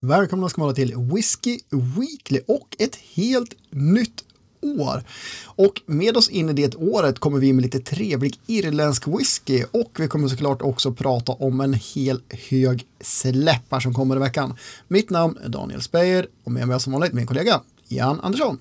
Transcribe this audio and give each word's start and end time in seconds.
Välkomna 0.00 0.48
ska 0.48 0.62
vara 0.62 0.74
till 0.74 0.94
Whiskey 0.96 1.60
Weekly 1.70 2.40
och 2.46 2.76
ett 2.78 2.96
helt 2.96 3.54
nytt 3.70 4.24
år. 4.60 5.04
Och 5.44 5.82
med 5.86 6.16
oss 6.16 6.28
in 6.28 6.48
i 6.48 6.52
det 6.52 6.74
året 6.74 7.18
kommer 7.18 7.38
vi 7.38 7.52
med 7.52 7.62
lite 7.62 7.80
trevlig 7.80 8.40
irländsk 8.46 9.08
whisky 9.08 9.64
och 9.70 9.90
vi 9.98 10.08
kommer 10.08 10.28
såklart 10.28 10.62
också 10.62 10.92
prata 10.92 11.32
om 11.32 11.60
en 11.60 11.74
hel 11.74 12.20
hög 12.50 12.86
släppar 13.00 13.80
som 13.80 13.94
kommer 13.94 14.16
i 14.16 14.18
veckan. 14.18 14.56
Mitt 14.88 15.10
namn 15.10 15.38
är 15.44 15.48
Daniel 15.48 15.82
Speyer 15.82 16.26
och 16.44 16.52
med 16.52 16.68
mig 16.68 16.80
som 16.80 16.92
vanligt 16.92 17.12
min 17.12 17.26
kollega 17.26 17.60
Jan 17.88 18.20
Andersson. 18.20 18.58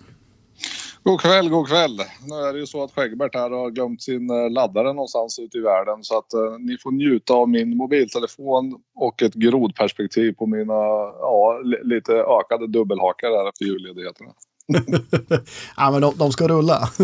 God 1.07 1.21
kväll, 1.21 1.49
god 1.49 1.67
kväll. 1.67 2.01
Nu 2.25 2.35
är 2.35 2.53
det 2.53 2.59
ju 2.59 2.67
så 2.67 2.83
att 2.83 2.91
Skäggbert 2.91 3.35
här 3.35 3.49
har 3.49 3.69
glömt 3.69 4.01
sin 4.01 4.29
eh, 4.29 4.49
laddare 4.49 4.93
någonstans 4.93 5.39
ute 5.39 5.57
i 5.57 5.61
världen 5.61 6.03
så 6.03 6.17
att 6.17 6.33
eh, 6.33 6.59
ni 6.59 6.77
får 6.77 6.91
njuta 6.91 7.33
av 7.33 7.49
min 7.49 7.77
mobiltelefon 7.77 8.75
och 8.95 9.21
ett 9.21 9.33
grodperspektiv 9.33 10.31
på 10.33 10.45
mina 10.45 10.73
ja, 11.21 11.61
lite 11.83 12.13
ökade 12.13 12.67
dubbelhakar 12.67 13.27
här 13.27 13.49
efter 13.49 13.65
julledigheterna. 13.65 14.29
ja, 15.77 15.91
men 15.91 16.01
de, 16.01 16.13
de 16.17 16.31
ska 16.31 16.47
rulla. 16.47 16.89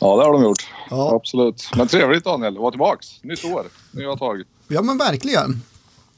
ja, 0.00 0.16
det 0.16 0.24
har 0.24 0.32
de 0.32 0.42
gjort. 0.42 0.66
Ja. 0.90 1.14
Absolut. 1.14 1.70
Men 1.76 1.88
trevligt 1.88 2.24
Daniel, 2.24 2.54
att 2.54 2.60
vara 2.60 2.70
tillbaks. 2.70 3.22
Nytt 3.22 3.44
år, 3.44 3.66
nya 3.92 4.16
tag. 4.16 4.42
Ja, 4.68 4.82
men 4.82 4.98
verkligen. 4.98 5.62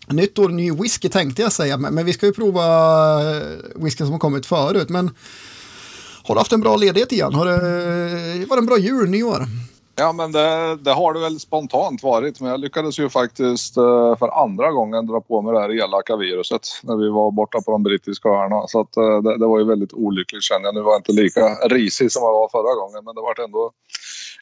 Nytt 0.08 0.38
år, 0.38 0.48
ny 0.48 0.72
whisky 0.72 1.08
tänkte 1.08 1.42
jag 1.42 1.52
säga, 1.52 1.76
men, 1.76 1.94
men 1.94 2.06
vi 2.06 2.12
ska 2.12 2.26
ju 2.26 2.32
prova 2.32 2.64
eh, 3.20 3.42
whisky 3.74 4.04
som 4.04 4.12
har 4.12 4.18
kommit 4.18 4.46
förut. 4.46 4.88
Men 4.88 5.10
har 6.28 6.34
du 6.34 6.40
haft 6.40 6.52
en 6.52 6.60
bra 6.60 6.76
ledighet 6.76 7.12
igen? 7.12 7.34
Har 7.34 7.46
det 7.46 8.46
varit 8.46 8.60
en 8.60 8.66
bra 8.66 8.78
jul, 8.78 9.10
nyår? 9.10 9.42
Ja, 10.00 10.12
men 10.12 10.32
det, 10.32 10.76
det, 10.76 10.92
har 10.92 11.14
det 11.14 11.20
väl 11.20 11.40
spontant 11.40 12.02
varit. 12.02 12.40
Men 12.40 12.50
jag 12.50 12.60
lyckades 12.60 12.98
ju 12.98 13.08
faktiskt 13.08 13.76
eh, 13.76 14.16
för 14.16 14.42
andra 14.42 14.72
gången 14.72 15.06
dra 15.06 15.20
på 15.20 15.42
mig 15.42 15.54
det 15.54 15.60
här 15.60 15.84
elaka 15.84 16.16
viruset 16.16 16.62
när 16.82 16.96
vi 16.96 17.08
var 17.08 17.30
borta 17.30 17.60
på 17.60 17.70
de 17.70 17.82
brittiska 17.82 18.28
öarna. 18.28 18.66
Så 18.66 18.80
att, 18.80 18.96
eh, 18.96 19.22
det, 19.22 19.38
det, 19.38 19.46
var 19.46 19.58
ju 19.58 19.64
väldigt 19.64 19.92
olyckligt 19.92 20.42
känner 20.42 20.64
jag. 20.64 20.74
Nu 20.74 20.80
var 20.80 20.92
jag 20.92 20.98
inte 20.98 21.12
lika 21.12 21.54
risig 21.54 22.12
som 22.12 22.22
jag 22.22 22.32
var 22.32 22.48
förra 22.48 22.74
gången, 22.74 23.04
men 23.04 23.14
det 23.14 23.20
var 23.20 23.44
ändå 23.44 23.72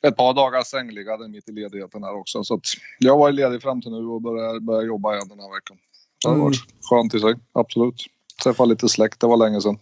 ett 0.02 0.16
par 0.16 0.34
dagar 0.34 0.62
sängliggande 0.62 1.28
mitt 1.28 1.48
i 1.48 1.52
ledigheten 1.52 2.02
här 2.02 2.16
också. 2.20 2.44
Så 2.44 2.60
jag 2.98 3.18
var 3.18 3.32
ledig 3.32 3.62
fram 3.62 3.82
till 3.82 3.90
nu 3.90 4.06
och 4.06 4.22
började, 4.22 4.60
började 4.60 4.86
jobba 4.86 5.14
igen 5.14 5.28
den 5.28 5.40
här 5.40 5.54
veckan. 5.54 5.76
Det 6.24 6.28
har 6.28 6.36
varit 6.36 6.56
mm. 6.56 6.80
skönt 6.90 7.14
i 7.14 7.20
sig, 7.20 7.34
absolut. 7.52 8.06
Träffa 8.42 8.64
lite 8.64 8.88
släkt, 8.88 9.20
det 9.20 9.26
var 9.26 9.36
länge 9.36 9.60
sedan. 9.60 9.78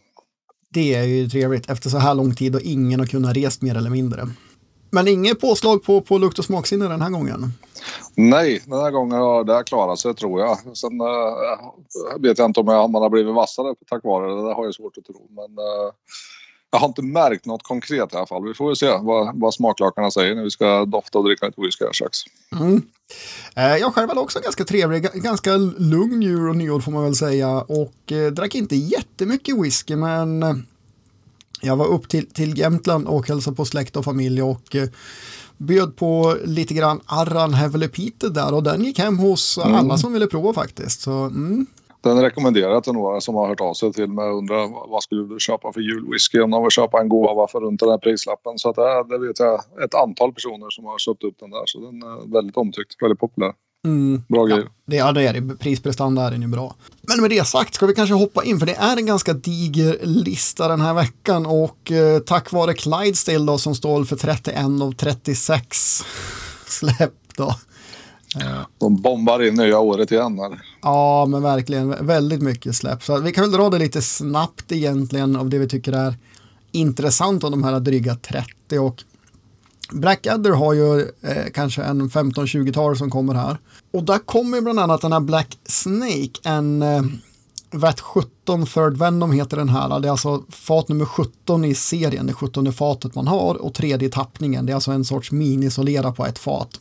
Det 0.75 0.95
är 0.95 1.05
ju 1.05 1.29
trevligt 1.29 1.71
efter 1.71 1.91
så 1.91 1.99
här 1.99 2.15
lång 2.15 2.35
tid 2.35 2.55
och 2.55 2.61
ingen 2.61 3.01
har 3.01 3.07
kunnat 3.07 3.37
rest 3.37 3.63
mer 3.63 3.77
eller 3.77 3.91
mindre. 3.91 4.29
Men 4.91 5.09
inget 5.09 5.41
påslag 5.41 5.83
på, 5.83 6.01
på 6.01 6.19
lukt 6.19 6.39
och 6.39 6.45
smaksinne 6.45 6.89
den 6.89 7.03
här 7.03 7.11
gången? 7.11 7.53
Nej, 8.15 8.63
den 8.67 8.81
här 8.81 8.91
gången 8.91 9.19
har 9.19 9.45
det 9.45 9.65
klarat 9.67 9.99
sig 9.99 10.15
tror 10.15 10.41
jag. 10.41 10.59
Sen 10.77 11.01
äh, 11.01 12.21
vet 12.21 12.39
jag 12.39 12.49
inte 12.49 12.61
om 12.61 12.69
jag, 12.69 12.91
man 12.91 13.03
har 13.03 13.11
blivit 13.11 13.35
vassare 13.35 13.75
tack 13.89 14.05
vare 14.05 14.27
det. 14.27 14.49
Det 14.49 14.55
har 14.55 14.65
jag 14.65 14.75
svårt 14.75 14.99
att 14.99 15.05
tro. 15.05 15.27
Men 15.31 15.59
äh, 15.59 15.93
jag 16.75 16.81
har 16.81 16.89
inte 16.89 17.03
märkt 17.03 17.47
något 17.47 17.63
konkret 17.63 18.15
i 18.15 18.17
alla 18.17 18.27
fall. 18.27 18.49
Vi 18.49 18.55
får 18.55 18.67
väl 18.67 18.77
se 18.77 18.99
vad, 19.01 19.41
vad 19.41 19.55
smaklakarna 19.55 20.11
säger 20.11 20.35
när 20.35 20.43
vi 20.43 20.51
ska 20.51 20.85
dofta 20.85 21.19
och 21.19 21.25
dricka 21.25 21.47
lite 21.47 21.61
whisky 21.61 21.85
här 21.85 21.93
strax. 21.93 22.19
Mm. 22.53 22.83
Eh, 23.57 23.77
jag 23.77 23.95
själv 23.95 24.09
hade 24.09 24.21
också 24.21 24.41
ganska 24.41 24.65
trevlig, 24.65 25.03
ganska 25.03 25.57
lugn 25.79 26.23
jul 26.23 26.49
och 26.49 26.57
nyår 26.57 26.81
får 26.81 26.93
man 26.93 27.05
väl 27.05 27.17
säga. 27.17 27.61
Och 27.61 28.13
eh, 28.13 28.33
drack 28.33 28.55
inte 28.55 28.77
jättemycket 28.77 29.59
whisky 29.59 29.97
men 29.97 30.43
eh, 30.43 30.55
jag 31.61 31.77
var 31.77 31.87
upp 31.87 32.09
till, 32.09 32.27
till 32.27 32.59
Jämtland 32.59 33.07
och 33.07 33.29
hälsade 33.29 33.57
på 33.57 33.65
släkt 33.65 33.97
och 33.97 34.05
familj 34.05 34.43
och 34.43 34.77
eh, 34.77 34.89
bjöd 35.57 35.97
på 35.97 36.37
lite 36.45 36.75
grann 36.75 37.01
Arran 37.07 37.55
Heavily 37.55 37.89
Peter 37.89 38.29
där 38.29 38.55
och 38.55 38.63
den 38.63 38.85
gick 38.85 38.99
hem 38.99 39.19
hos 39.19 39.59
mm. 39.59 39.75
alla 39.75 39.99
som 39.99 40.13
ville 40.13 40.27
prova 40.27 40.53
faktiskt. 40.53 41.01
Så, 41.01 41.13
mm. 41.13 41.67
Den 42.05 42.21
rekommenderar 42.21 42.73
jag 42.73 42.85
till 42.85 42.93
några 42.93 43.21
som 43.21 43.35
har 43.35 43.49
hört 43.49 43.61
av 43.61 43.75
sig 43.75 43.93
till 43.93 44.09
mig 44.09 44.31
och 44.31 44.39
undrar 44.39 44.89
vad 44.91 45.03
skulle 45.03 45.35
du 45.35 45.41
köpa 45.41 45.73
för 45.73 45.81
julwhisky 45.81 46.41
om 46.41 46.51
de 46.51 46.63
vill 46.63 46.71
köpa 46.71 47.01
en 47.01 47.09
gåva 47.09 47.49
för 47.49 47.61
runt 47.61 47.81
den 47.81 47.89
här 47.89 47.99
prislappen. 47.99 48.59
Så 48.59 48.71
att 48.71 48.77
det, 48.77 49.05
det 49.09 49.27
vet 49.27 49.39
jag 49.39 49.61
ett 49.85 49.95
antal 49.95 50.33
personer 50.33 50.71
som 50.71 50.85
har 50.85 50.99
köpt 50.99 51.25
upp 51.25 51.35
den 51.41 51.51
där 51.51 51.63
så 51.67 51.81
den 51.81 52.03
är 52.03 52.33
väldigt 52.33 52.57
omtyckt, 52.57 53.03
väldigt 53.03 53.21
populär. 53.21 53.53
Mm. 53.85 54.23
Bra 54.29 54.49
ja, 54.49 54.63
Det, 54.87 54.97
ja, 54.97 55.13
det 55.13 55.27
är 55.27 55.41
det. 55.41 55.57
Prisprestanda 55.57 56.23
är 56.23 56.31
den 56.31 56.43
ju 56.43 56.49
bra. 56.49 56.75
Men 57.09 57.21
med 57.21 57.31
det 57.31 57.45
sagt 57.45 57.75
ska 57.75 57.87
vi 57.87 57.95
kanske 57.95 58.15
hoppa 58.15 58.45
in 58.45 58.59
för 58.59 58.67
det 58.67 58.75
är 58.75 58.97
en 58.97 59.07
ganska 59.07 59.33
diger 59.33 59.99
lista 60.03 60.69
den 60.69 60.81
här 60.81 60.95
veckan 60.95 61.47
och 61.47 61.93
eh, 61.93 62.19
tack 62.19 62.53
vare 62.53 62.75
Clydesdale 62.75 63.47
då 63.47 63.59
som 63.59 63.75
står 63.75 64.05
för 64.05 64.17
31 64.17 64.57
av 64.83 64.93
36 64.93 66.05
släpp 66.67 67.37
då 67.37 67.55
de 68.79 68.97
bombar 68.97 69.43
in 69.43 69.55
nya 69.55 69.79
året 69.79 70.13
igen. 70.13 70.39
Här. 70.39 70.61
Ja, 70.83 71.27
men 71.27 71.43
verkligen 71.43 72.07
väldigt 72.07 72.43
mycket 72.43 72.77
släpp. 72.77 73.03
Så 73.03 73.19
vi 73.19 73.33
kan 73.33 73.45
väl 73.45 73.53
dra 73.53 73.71
det 73.71 73.79
lite 73.79 74.03
snabbt 74.03 74.73
egentligen 74.73 75.37
av 75.37 75.51
det 75.51 75.59
vi 75.59 75.69
tycker 75.69 75.93
är 75.93 76.15
intressant 76.73 77.45
av 77.45 77.51
de 77.51 77.65
här 77.65 77.81
dryga 77.81 78.15
30. 78.15 78.79
Och 78.79 79.03
Blackadder 79.93 80.51
har 80.51 80.73
ju 80.73 81.01
eh, 81.01 81.51
kanske 81.55 81.83
en 81.83 82.11
15-20-tal 82.11 82.97
som 82.97 83.11
kommer 83.11 83.35
här. 83.35 83.59
Och 83.93 84.03
där 84.03 84.19
kommer 84.19 84.61
bland 84.61 84.81
annat 84.81 85.01
den 85.01 85.13
här 85.13 85.21
Black 85.21 85.59
Snake, 85.65 86.41
en 86.43 86.83
eh, 86.83 87.03
VAT 87.73 88.01
17 88.01 88.67
Third 88.67 88.97
Venom 88.97 89.33
heter 89.33 89.57
den 89.57 89.69
här. 89.69 90.01
Det 90.01 90.09
är 90.09 90.11
alltså 90.11 90.43
fat 90.49 90.89
nummer 90.89 91.05
17 91.05 91.65
i 91.65 91.75
serien, 91.75 92.27
det 92.27 92.33
17 92.33 92.73
fatet 92.73 93.15
man 93.15 93.27
har 93.27 93.55
och 93.55 93.75
tredje 93.75 94.09
tappningen. 94.09 94.67
Det 94.67 94.73
är 94.73 94.75
alltså 94.75 94.93
en 94.93 95.05
sorts 95.05 95.33
minisolera 95.33 96.13
på 96.13 96.27
ett 96.27 96.39
fat. 96.39 96.81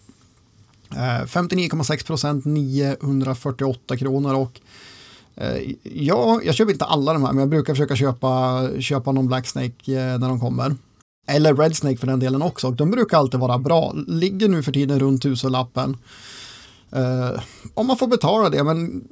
Eh, 0.96 1.26
59,6 1.26 2.06
procent, 2.06 2.46
948 2.46 3.98
kronor 3.98 4.34
och 4.34 4.60
eh, 5.36 5.72
ja, 5.84 6.42
jag 6.44 6.56
köper 6.56 6.72
inte 6.72 6.86
alla 6.86 7.14
de 7.14 7.24
här, 7.24 7.32
men 7.32 7.40
jag 7.40 7.50
brukar 7.50 7.74
försöka 7.74 7.96
köpa, 7.96 8.62
köpa 8.80 9.12
någon 9.12 9.28
Black 9.28 9.48
Snake 9.48 9.94
eh, 9.94 10.20
när 10.20 10.30
de 10.30 10.40
kommer. 10.40 10.76
Eller 11.28 11.56
Red 11.56 11.76
Snake 11.76 11.98
för 11.98 12.08
den 12.08 12.20
delen 12.20 12.42
också. 12.42 12.68
Och 12.68 12.74
de 12.74 12.92
brukar 12.92 13.18
alltid 13.18 13.40
vara 13.40 13.58
bra. 13.58 13.94
Ligger 14.08 14.48
nu 14.48 14.64
för 14.64 14.72
tiden 14.72 15.00
runt 15.00 15.22
tusenlappen. 15.22 15.98
Uh, 16.96 17.42
om 17.74 17.88
man 17.88 17.98
får 17.98 18.08
betala 18.08 18.50
det, 18.50 18.64
men 18.64 19.04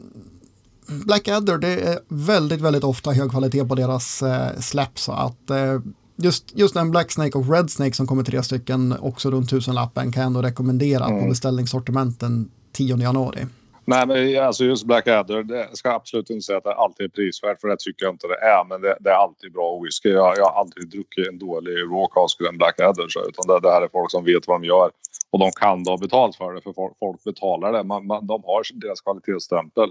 Blackadder, 0.87 1.57
det 1.57 1.81
är 1.81 1.99
väldigt, 2.07 2.61
väldigt 2.61 2.83
ofta 2.83 3.11
hög 3.11 3.31
kvalitet 3.31 3.65
på 3.65 3.75
deras 3.75 4.23
uh, 4.23 4.59
släpp. 4.59 4.99
Så 4.99 5.11
att 5.11 5.51
uh, 5.51 5.81
just, 6.23 6.57
just 6.57 6.73
den 6.73 6.91
Black 6.91 7.11
Snake 7.11 7.37
och 7.37 7.49
Red 7.49 7.69
Snake 7.69 7.93
som 7.93 8.07
kommer 8.07 8.23
tre 8.23 8.43
stycken 8.43 8.95
också 8.99 9.31
runt 9.31 9.49
tusenlappen 9.49 10.11
kan 10.11 10.21
jag 10.21 10.27
ändå 10.27 10.41
rekommendera 10.41 11.05
mm. 11.05 11.21
på 11.21 11.29
beställningssortimenten 11.29 12.51
10 12.71 12.97
januari. 12.97 13.45
Nej, 13.85 14.07
men 14.07 14.43
alltså 14.43 14.63
just 14.63 14.85
Blackadder, 14.85 15.43
det 15.43 15.69
ska 15.73 15.91
absolut 15.91 16.29
inte 16.29 16.41
säga 16.41 16.57
att 16.57 16.63
det 16.63 16.73
alltid 16.73 17.05
är 17.05 17.09
prisvärt 17.09 17.61
för 17.61 17.67
det 17.67 17.75
tycker 17.79 18.05
jag 18.05 18.13
inte 18.13 18.27
det 18.27 18.39
är. 18.45 18.63
Men 18.69 18.81
det, 18.81 18.97
det 18.99 19.09
är 19.09 19.15
alltid 19.15 19.53
bra 19.53 19.79
whisky. 19.83 20.09
Jag, 20.09 20.37
jag 20.37 20.45
har 20.45 20.59
aldrig 20.59 20.89
druckit 20.89 21.27
en 21.27 21.39
dålig 21.39 21.75
raw 21.77 22.07
cask 22.13 22.41
än 22.41 22.57
Blackadder. 22.57 23.07
Så, 23.09 23.19
utan 23.29 23.47
det, 23.47 23.59
det 23.59 23.71
här 23.71 23.81
är 23.81 23.87
folk 23.87 24.11
som 24.11 24.25
vet 24.25 24.47
vad 24.47 24.61
de 24.61 24.67
gör. 24.67 24.91
Och 25.31 25.39
de 25.39 25.51
kan 25.51 25.85
ha 25.87 25.97
betalt 25.97 26.35
för 26.35 26.53
det 26.53 26.61
för 26.61 26.73
folk, 26.73 26.93
folk 26.99 27.23
betalar 27.23 27.71
det. 27.71 27.83
Man, 27.83 28.07
man, 28.07 28.27
de 28.27 28.43
har 28.43 28.63
deras 28.73 29.01
kvalitetsstämpel. 29.01 29.89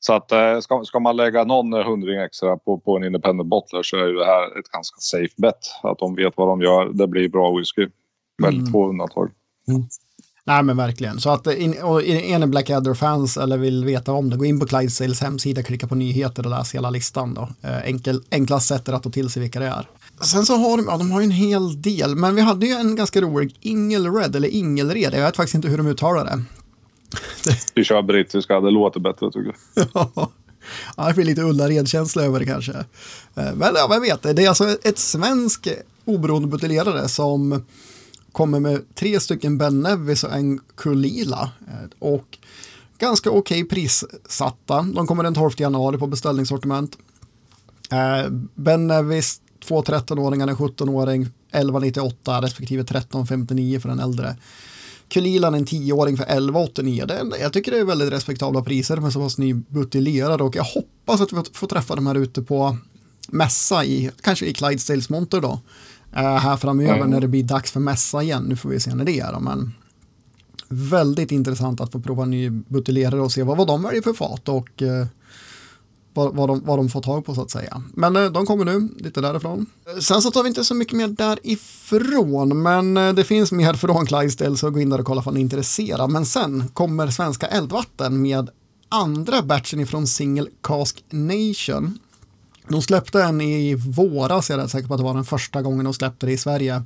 Så 0.00 0.12
att 0.12 0.32
eh, 0.32 0.60
ska, 0.60 0.84
ska 0.84 1.00
man 1.00 1.16
lägga 1.16 1.44
någon 1.44 1.72
hundring 1.72 2.20
extra 2.20 2.56
på, 2.56 2.78
på 2.78 2.96
en 2.96 3.04
independent 3.04 3.48
bottler 3.48 3.82
så 3.82 3.96
är 3.96 4.12
det 4.12 4.26
här 4.26 4.58
ett 4.58 4.68
ganska 4.68 4.96
safe 4.98 5.34
bet. 5.36 5.74
Att 5.82 5.98
de 5.98 6.14
vet 6.14 6.32
vad 6.36 6.48
de 6.48 6.60
gör. 6.60 6.92
Det 6.92 7.06
blir 7.06 7.28
bra 7.28 7.58
whisky. 7.58 7.88
Väldigt 8.42 8.60
mm. 8.60 8.72
få 8.72 8.88
undantag. 8.88 9.30
Mm. 9.68 9.82
Nej 10.44 10.62
men 10.62 10.76
verkligen. 10.76 11.20
Så 11.20 11.30
att 11.30 11.46
in, 11.46 11.82
och 11.82 12.02
är 12.02 12.38
ni 12.38 12.46
Blackadder-fans 12.46 13.36
eller 13.36 13.58
vill 13.58 13.84
veta 13.84 14.12
om 14.12 14.30
det, 14.30 14.36
gå 14.36 14.44
in 14.44 14.60
på 14.60 14.66
Clydesdales 14.66 15.20
hemsida, 15.20 15.62
klicka 15.62 15.86
på 15.86 15.94
nyheter 15.94 16.44
och 16.44 16.50
läs 16.50 16.74
hela 16.74 16.90
listan. 16.90 17.34
Då. 17.34 17.48
Eh, 17.68 17.84
enkel, 17.84 18.22
enklast 18.30 18.68
sätt 18.68 18.88
att 18.88 19.02
ta 19.02 19.10
till 19.10 19.30
sig 19.30 19.42
vilka 19.42 19.60
det 19.60 19.66
är. 19.66 19.88
Sen 20.20 20.46
så 20.46 20.56
har 20.56 20.76
de, 20.76 20.86
ja, 20.88 20.96
de 20.96 21.10
har 21.10 21.20
ju 21.20 21.24
en 21.24 21.30
hel 21.30 21.82
del, 21.82 22.16
men 22.16 22.34
vi 22.34 22.40
hade 22.40 22.66
ju 22.66 22.72
en 22.72 22.96
ganska 22.96 23.20
rolig 23.20 23.56
Ingelred, 23.60 24.36
eller 24.36 24.48
Ingelred, 24.48 25.14
jag 25.14 25.22
vet 25.22 25.36
faktiskt 25.36 25.54
inte 25.54 25.68
hur 25.68 25.76
de 25.76 25.86
uttalar 25.86 26.24
det. 26.24 26.42
Vi 27.74 27.84
kör 27.84 28.02
brittiska, 28.02 28.60
det 28.60 28.70
låter 28.70 29.00
bättre 29.00 29.30
tycker 29.30 29.54
jag. 29.74 30.08
ja, 30.96 31.08
det 31.08 31.14
blir 31.14 31.24
lite 31.24 31.42
Ullared-känsla 31.42 32.22
över 32.22 32.40
det 32.40 32.46
kanske. 32.46 32.72
Eh, 33.34 33.54
men 33.54 33.72
ja, 33.74 33.86
vem 33.90 34.02
vet, 34.02 34.22
det 34.22 34.44
är 34.44 34.48
alltså 34.48 34.76
ett 34.82 34.98
svensk 34.98 35.68
oberoende 36.04 36.48
buteljerare 36.48 37.08
som 37.08 37.64
kommer 38.32 38.60
med 38.60 38.94
tre 38.94 39.20
stycken 39.20 39.58
Ben 39.58 39.80
Nevis 39.80 40.24
och 40.24 40.32
en 40.32 40.60
Kulila. 40.74 41.50
Eh, 41.68 41.88
och 41.98 42.38
ganska 42.98 43.30
okej 43.30 43.62
okay 43.62 43.68
prissatta. 43.68 44.82
De 44.82 45.06
kommer 45.06 45.22
den 45.22 45.34
12 45.34 45.50
januari 45.56 45.98
på 45.98 46.06
beställningssortiment. 46.06 46.98
Eh, 47.92 48.30
ben 48.54 48.86
Nevis, 48.86 49.40
två 49.64 49.82
13-åringar, 49.82 50.48
en 50.48 50.56
17-åring, 50.56 51.22
1198 51.22 52.42
respektive 52.42 52.80
1359 52.80 53.80
för 53.80 53.88
den 53.88 54.00
äldre. 54.00 54.36
Kulilan 55.10 55.54
en 55.54 55.66
10-åring 55.66 56.16
för 56.16 56.24
11,89. 56.24 57.06
Det, 57.06 57.38
jag 57.40 57.52
tycker 57.52 57.72
det 57.72 57.78
är 57.78 57.84
väldigt 57.84 58.12
respektabla 58.12 58.62
priser 58.62 58.96
med 58.96 59.12
så 59.12 59.20
pass 59.20 59.38
nybuteljerade 59.38 60.44
och 60.44 60.56
jag 60.56 60.64
hoppas 60.64 61.20
att 61.20 61.32
vi 61.32 61.42
får 61.52 61.66
träffa 61.66 61.94
de 61.94 62.06
här 62.06 62.14
ute 62.14 62.42
på 62.42 62.76
mässa 63.28 63.84
i, 63.84 64.10
kanske 64.22 64.46
i 64.46 64.52
Clydesdales 64.54 65.10
monter 65.10 65.40
då. 65.40 65.60
Uh, 66.12 66.20
här 66.22 66.56
framöver 66.56 66.96
mm. 66.96 67.10
när 67.10 67.20
det 67.20 67.28
blir 67.28 67.42
dags 67.42 67.72
för 67.72 67.80
mässa 67.80 68.22
igen. 68.22 68.44
Nu 68.48 68.56
får 68.56 68.68
vi 68.68 68.80
se 68.80 68.94
när 68.94 69.04
det 69.04 69.20
är 69.20 69.32
då, 69.32 69.40
men 69.40 69.72
väldigt 70.68 71.32
intressant 71.32 71.80
att 71.80 71.92
få 71.92 72.00
prova 72.00 72.24
ny 72.24 72.50
buteljerare 72.50 73.20
och 73.20 73.32
se 73.32 73.42
vad, 73.42 73.56
vad 73.56 73.66
de 73.66 73.82
väljer 73.82 74.02
för 74.02 74.12
fat 74.12 74.48
och 74.48 74.82
uh, 74.82 75.06
vad, 76.24 76.34
vad, 76.36 76.48
de, 76.48 76.60
vad 76.64 76.78
de 76.78 76.88
får 76.88 77.02
tag 77.02 77.24
på 77.24 77.34
så 77.34 77.42
att 77.42 77.50
säga. 77.50 77.82
Men 77.94 78.16
eh, 78.16 78.24
de 78.24 78.46
kommer 78.46 78.64
nu 78.64 78.88
lite 78.98 79.20
därifrån. 79.20 79.66
Eh, 79.94 80.00
sen 80.00 80.22
så 80.22 80.30
tar 80.30 80.42
vi 80.42 80.48
inte 80.48 80.64
så 80.64 80.74
mycket 80.74 80.96
mer 80.96 81.08
därifrån, 81.08 82.62
men 82.62 82.96
eh, 82.96 83.12
det 83.12 83.24
finns 83.24 83.52
mer 83.52 83.74
från 83.74 84.06
Clydesdale 84.06 84.56
så 84.56 84.70
gå 84.70 84.80
in 84.80 84.90
där 84.90 85.00
och 85.00 85.06
kolla 85.06 85.22
om 85.26 85.34
ni 85.34 85.40
är 85.40 85.42
intresserad. 85.42 86.10
Men 86.10 86.26
sen 86.26 86.68
kommer 86.68 87.10
Svenska 87.10 87.46
Eldvatten 87.46 88.22
med 88.22 88.50
andra 88.88 89.42
batchen 89.42 89.80
ifrån 89.80 90.06
Single 90.06 90.48
Cask 90.62 91.04
Nation. 91.10 91.98
De 92.68 92.82
släppte 92.82 93.22
en 93.22 93.40
i 93.40 93.74
våras, 93.74 94.50
jag 94.50 94.58
är 94.58 94.62
rätt 94.62 94.70
säker 94.70 94.88
på 94.88 94.94
att 94.94 95.00
det 95.00 95.04
var 95.04 95.14
den 95.14 95.24
första 95.24 95.62
gången 95.62 95.84
de 95.84 95.94
släppte 95.94 96.26
det 96.26 96.32
i 96.32 96.38
Sverige. 96.38 96.82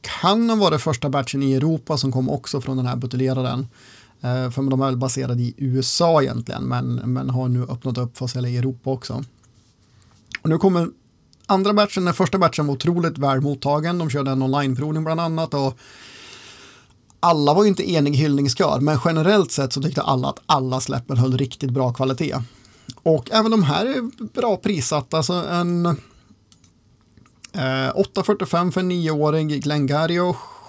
Kan 0.00 0.50
ha 0.50 0.56
varit 0.56 0.82
första 0.82 1.08
batchen 1.08 1.42
i 1.42 1.52
Europa 1.52 1.96
som 1.96 2.12
kom 2.12 2.30
också 2.30 2.60
från 2.60 2.76
den 2.76 2.86
här 2.86 2.96
buteljeraren. 2.96 3.66
Eh, 4.22 4.50
för 4.50 4.70
de 4.70 4.80
är 4.80 4.86
väl 4.86 4.96
baserade 4.96 5.42
i 5.42 5.54
USA 5.56 6.22
egentligen, 6.22 6.62
men, 6.62 6.94
men 6.94 7.30
har 7.30 7.48
nu 7.48 7.62
öppnat 7.62 7.98
upp 7.98 8.18
för 8.18 8.24
att 8.24 8.30
sälja 8.30 8.50
i 8.50 8.56
Europa 8.56 8.90
också. 8.90 9.24
Och 10.42 10.48
nu 10.48 10.58
kommer 10.58 10.88
andra 11.46 11.72
batchen, 11.72 12.04
den 12.04 12.14
första 12.14 12.38
batchen 12.38 12.66
var 12.66 12.74
otroligt 12.74 13.18
väl 13.18 13.40
mottagen. 13.40 13.98
De 13.98 14.10
körde 14.10 14.30
en 14.30 14.42
onlineprovning 14.42 15.04
bland 15.04 15.20
annat 15.20 15.54
och 15.54 15.78
alla 17.20 17.54
var 17.54 17.62
ju 17.62 17.68
inte 17.68 17.90
enig 17.90 18.16
hyllningskör, 18.16 18.80
men 18.80 18.98
generellt 19.04 19.52
sett 19.52 19.72
så 19.72 19.82
tyckte 19.82 20.02
alla 20.02 20.28
att 20.28 20.40
alla 20.46 20.80
släppen 20.80 21.16
höll 21.16 21.38
riktigt 21.38 21.70
bra 21.70 21.92
kvalitet. 21.92 22.36
Och 23.02 23.30
även 23.30 23.50
de 23.50 23.62
här 23.62 23.86
är 23.86 24.26
bra 24.26 24.56
prissatta, 24.56 25.16
alltså 25.16 25.32
en 25.32 25.86
eh, 25.86 25.94
845 27.94 28.72
för 28.72 28.80
en 28.80 28.88
nioåring 28.88 29.48
Glengarry 29.48 30.18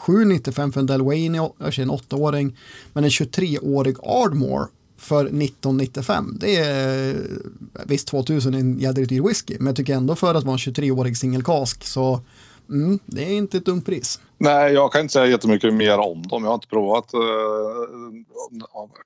795 0.03 0.71
för 0.71 0.79
en 0.79 0.85
Delwayne, 0.85 1.49
jag 1.57 1.79
en 1.79 1.89
åttaåring, 1.89 2.57
men 2.93 3.03
en 3.03 3.09
23-årig 3.09 3.95
Ardmore 4.03 4.67
för 4.97 5.25
1995. 5.25 6.37
Det 6.39 6.55
är 6.55 7.15
visst 7.85 8.07
2000 8.07 8.53
en 8.53 8.79
jädrigt 8.79 9.09
dyr 9.09 9.21
whisky, 9.21 9.55
men 9.57 9.67
jag 9.67 9.75
tycker 9.75 9.93
ändå 9.95 10.15
för 10.15 10.35
att 10.35 10.43
vara 10.43 10.53
en 10.53 10.57
23-årig 10.57 11.17
singelkask 11.17 11.83
så 11.83 12.21
mm, 12.69 12.99
det 13.05 13.23
är 13.23 13.37
inte 13.37 13.57
ett 13.57 13.65
dumt 13.65 13.81
pris. 13.81 14.19
Nej, 14.37 14.73
jag 14.73 14.91
kan 14.91 15.01
inte 15.01 15.13
säga 15.13 15.27
jättemycket 15.27 15.73
mer 15.73 15.97
om 15.97 16.27
dem. 16.27 16.43
Jag 16.43 16.49
har 16.49 16.55
inte 16.55 16.67
provat. 16.67 17.13
Eh, 17.13 17.19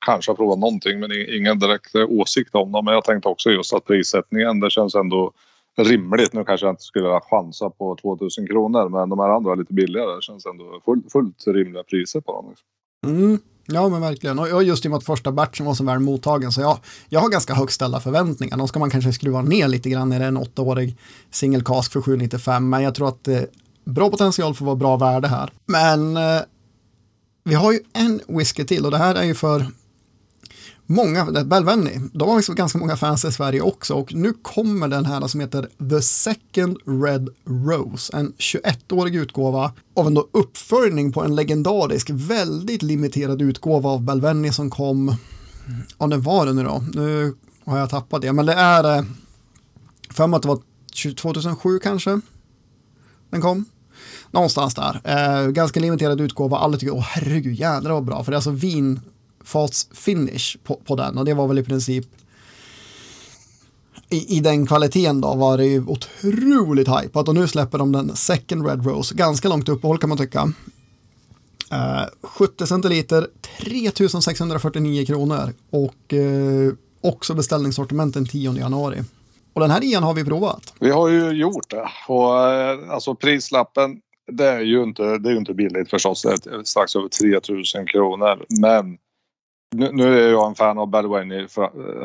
kanske 0.06 0.32
har 0.32 0.36
provat 0.36 0.60
någonting, 0.60 1.00
men 1.00 1.10
ingen 1.12 1.60
direkt 1.60 1.96
eh, 1.96 2.06
åsikt 2.10 2.56
om 2.56 2.72
dem. 2.72 2.86
Men 2.86 2.94
jag 2.94 3.04
tänkte 3.04 3.30
också 3.30 3.50
just 3.50 3.74
att 3.74 3.86
prissättningen, 3.86 4.60
det 4.60 4.72
känns 4.72 4.96
ändå 4.96 5.32
rimligt. 5.78 6.34
Nu 6.34 6.44
kanske 6.44 6.66
jag 6.66 6.74
inte 6.74 6.84
skulle 6.84 7.20
chansa 7.20 7.70
på 7.70 7.96
2000 8.02 8.48
kronor 8.48 8.90
men 8.90 9.10
de 9.10 9.20
här 9.20 9.30
andra 9.30 9.52
är 9.52 9.56
lite 9.56 9.74
billigare. 9.74 10.16
Det 10.16 10.22
känns 10.22 10.46
ändå 10.46 10.82
fullt, 10.86 11.12
fullt 11.12 11.48
rimliga 11.48 11.84
priser 11.84 12.22
på 12.22 12.34
dem. 12.34 12.46
Liksom. 12.50 12.68
Mm. 13.06 13.40
Ja 13.66 13.90
men 13.90 14.02
verkligen. 14.02 14.40
Och 14.40 14.64
just 14.64 14.86
i 14.86 14.88
och 14.88 14.90
med 14.90 14.98
att 14.98 15.04
första 15.04 15.32
batchen 15.32 15.66
var 15.66 15.74
så 15.74 15.84
väl 15.84 16.00
mottagen 16.00 16.52
så 16.52 16.62
jag, 16.62 16.78
jag 17.10 17.20
har 17.20 17.30
ganska 17.30 17.54
högt 17.54 17.74
ställda 17.74 18.00
förväntningar. 18.00 18.58
De 18.58 18.68
ska 18.68 18.80
man 18.80 18.90
kanske 18.90 19.14
skruva 19.14 19.42
ner 19.42 19.68
lite 19.68 19.90
grann 19.90 20.10
när 20.10 20.20
det 20.20 20.26
är 20.26 20.30
en 20.30 20.38
åttaårig 20.38 20.98
single 21.32 21.64
cask 21.66 21.94
för 21.94 22.02
795 22.02 22.70
men 22.70 22.84
jag 22.84 22.96
tror 22.96 23.08
att 23.08 23.24
det 23.24 23.36
är 23.36 23.48
bra 23.86 24.10
potential 24.10 24.54
för 24.54 24.64
att 24.64 24.66
vara 24.66 24.76
bra 24.76 24.98
värde 24.98 25.28
här. 25.28 25.52
Men 25.66 26.18
eh, 26.18 26.42
vi 27.44 27.56
har 27.56 27.72
ju 27.72 27.80
en 27.94 28.22
whisky 28.28 28.64
till 28.64 28.86
och 28.86 28.92
det 28.92 28.98
här 28.98 29.16
är 29.16 29.24
ju 29.24 29.36
för 29.36 29.66
många, 30.88 31.26
Belvenny, 31.26 32.00
de 32.14 32.30
har 32.30 32.36
liksom 32.36 32.56
ganska 32.56 32.80
många 32.80 32.98
fans 32.98 33.26
i 33.26 33.32
Sverige 33.32 33.62
också 33.62 33.94
och 33.94 34.14
nu 34.14 34.34
kommer 34.34 34.88
den 34.88 35.06
här 35.06 35.28
som 35.28 35.40
heter 35.40 35.70
The 35.90 36.02
Second 36.02 36.78
Red 36.86 37.30
Rose, 37.46 38.18
en 38.18 38.34
21-årig 38.34 39.16
utgåva 39.16 39.74
av 39.96 40.08
en 40.08 40.14
då 40.14 40.28
uppföljning 40.32 41.12
på 41.12 41.24
en 41.24 41.36
legendarisk, 41.36 42.10
väldigt 42.10 42.84
limiterad 42.84 43.42
utgåva 43.42 43.90
av 43.90 44.02
Belvenny 44.02 44.52
som 44.52 44.70
kom, 44.70 45.16
ja 45.98 46.08
den 46.08 46.22
var 46.22 46.46
det 46.46 46.54
nu 46.54 46.64
då, 46.64 46.84
nu 46.94 47.36
har 47.66 47.78
jag 47.78 47.90
tappat 47.90 48.22
det, 48.22 48.34
men 48.34 48.46
det 48.46 48.54
är, 48.54 48.98
eh, 48.98 49.06
för 50.10 50.28
mig 50.28 50.38
att 50.38 50.44
det 50.44 50.48
var 50.48 50.62
2007 51.16 51.80
kanske, 51.80 52.22
den 53.30 53.42
kom. 53.42 53.66
Någonstans 54.32 54.76
där. 54.76 55.02
Eh, 55.04 55.48
ganska 55.48 55.80
limiterad 55.80 56.22
utgåva. 56.22 56.58
Alla 56.58 56.78
tycker, 56.78 56.96
åh 56.96 57.02
herregud, 57.02 57.56
jädrar 57.56 57.94
vad 57.94 58.06
bra. 58.06 58.24
För 58.24 58.32
det 58.32 58.36
är 58.36 58.38
alltså 58.38 58.52
vin 58.52 59.00
finish 59.94 60.58
på, 60.64 60.76
på 60.76 60.96
den 60.96 61.18
och 61.18 61.26
det 61.26 61.34
var 61.34 61.48
väl 61.48 61.60
i 61.60 61.64
princip 61.64 62.06
i, 64.10 64.38
i 64.38 64.40
den 64.40 64.68
kvaliteten 64.68 65.22
då 65.22 65.36
var 65.36 65.58
det 65.58 65.66
ju 65.66 65.84
otroligt 65.88 66.88
hypat 66.88 67.28
och 67.28 67.36
nu 67.36 67.48
släpper 67.48 67.78
de 67.78 67.92
den 67.92 68.16
second 68.16 68.68
Red 68.68 68.86
Rose, 68.86 69.16
ganska 69.16 69.50
långt 69.50 69.70
uppehåll 69.70 69.98
kan 69.98 70.10
man 70.10 70.18
tycka. 70.18 70.54
Eh, 71.72 71.78
uh, 71.78 72.08
70 72.22 72.68
centiliter, 72.68 73.28
3649 73.60 75.06
kronor 75.06 75.54
och 75.70 76.14
uh, 76.14 76.74
också 77.02 77.34
beställningssortiment 77.34 78.14
den 78.14 78.26
10 78.26 78.54
januari. 78.54 79.04
Och 79.54 79.62
den 79.62 79.72
här 79.72 79.84
igen 79.84 80.04
har 80.04 80.14
vi 80.14 80.26
provat. 80.26 80.74
Vi 80.80 80.90
har 80.90 81.10
ju 81.10 81.32
gjort 81.32 81.70
det 81.70 81.90
och 82.08 82.30
uh, 82.30 82.94
alltså 82.94 83.16
prislappen 83.16 84.02
det 84.32 84.46
är 84.46 84.60
ju 84.60 84.84
inte, 84.84 85.18
det 85.18 85.30
är 85.30 85.36
inte 85.36 85.54
billigt 85.54 85.90
förstås. 85.90 86.22
Det 86.22 86.30
är 86.30 86.64
strax 86.64 86.96
över 86.96 87.08
3000 87.08 87.86
kronor. 87.88 88.46
Men 88.62 88.98
nu, 89.76 89.92
nu, 89.94 90.20
är 90.20 90.32
jag 90.32 90.48
en 90.48 90.56
fan 90.56 90.78
av 90.78 90.88
Badwayne 90.88 91.40
eh, 91.40 91.64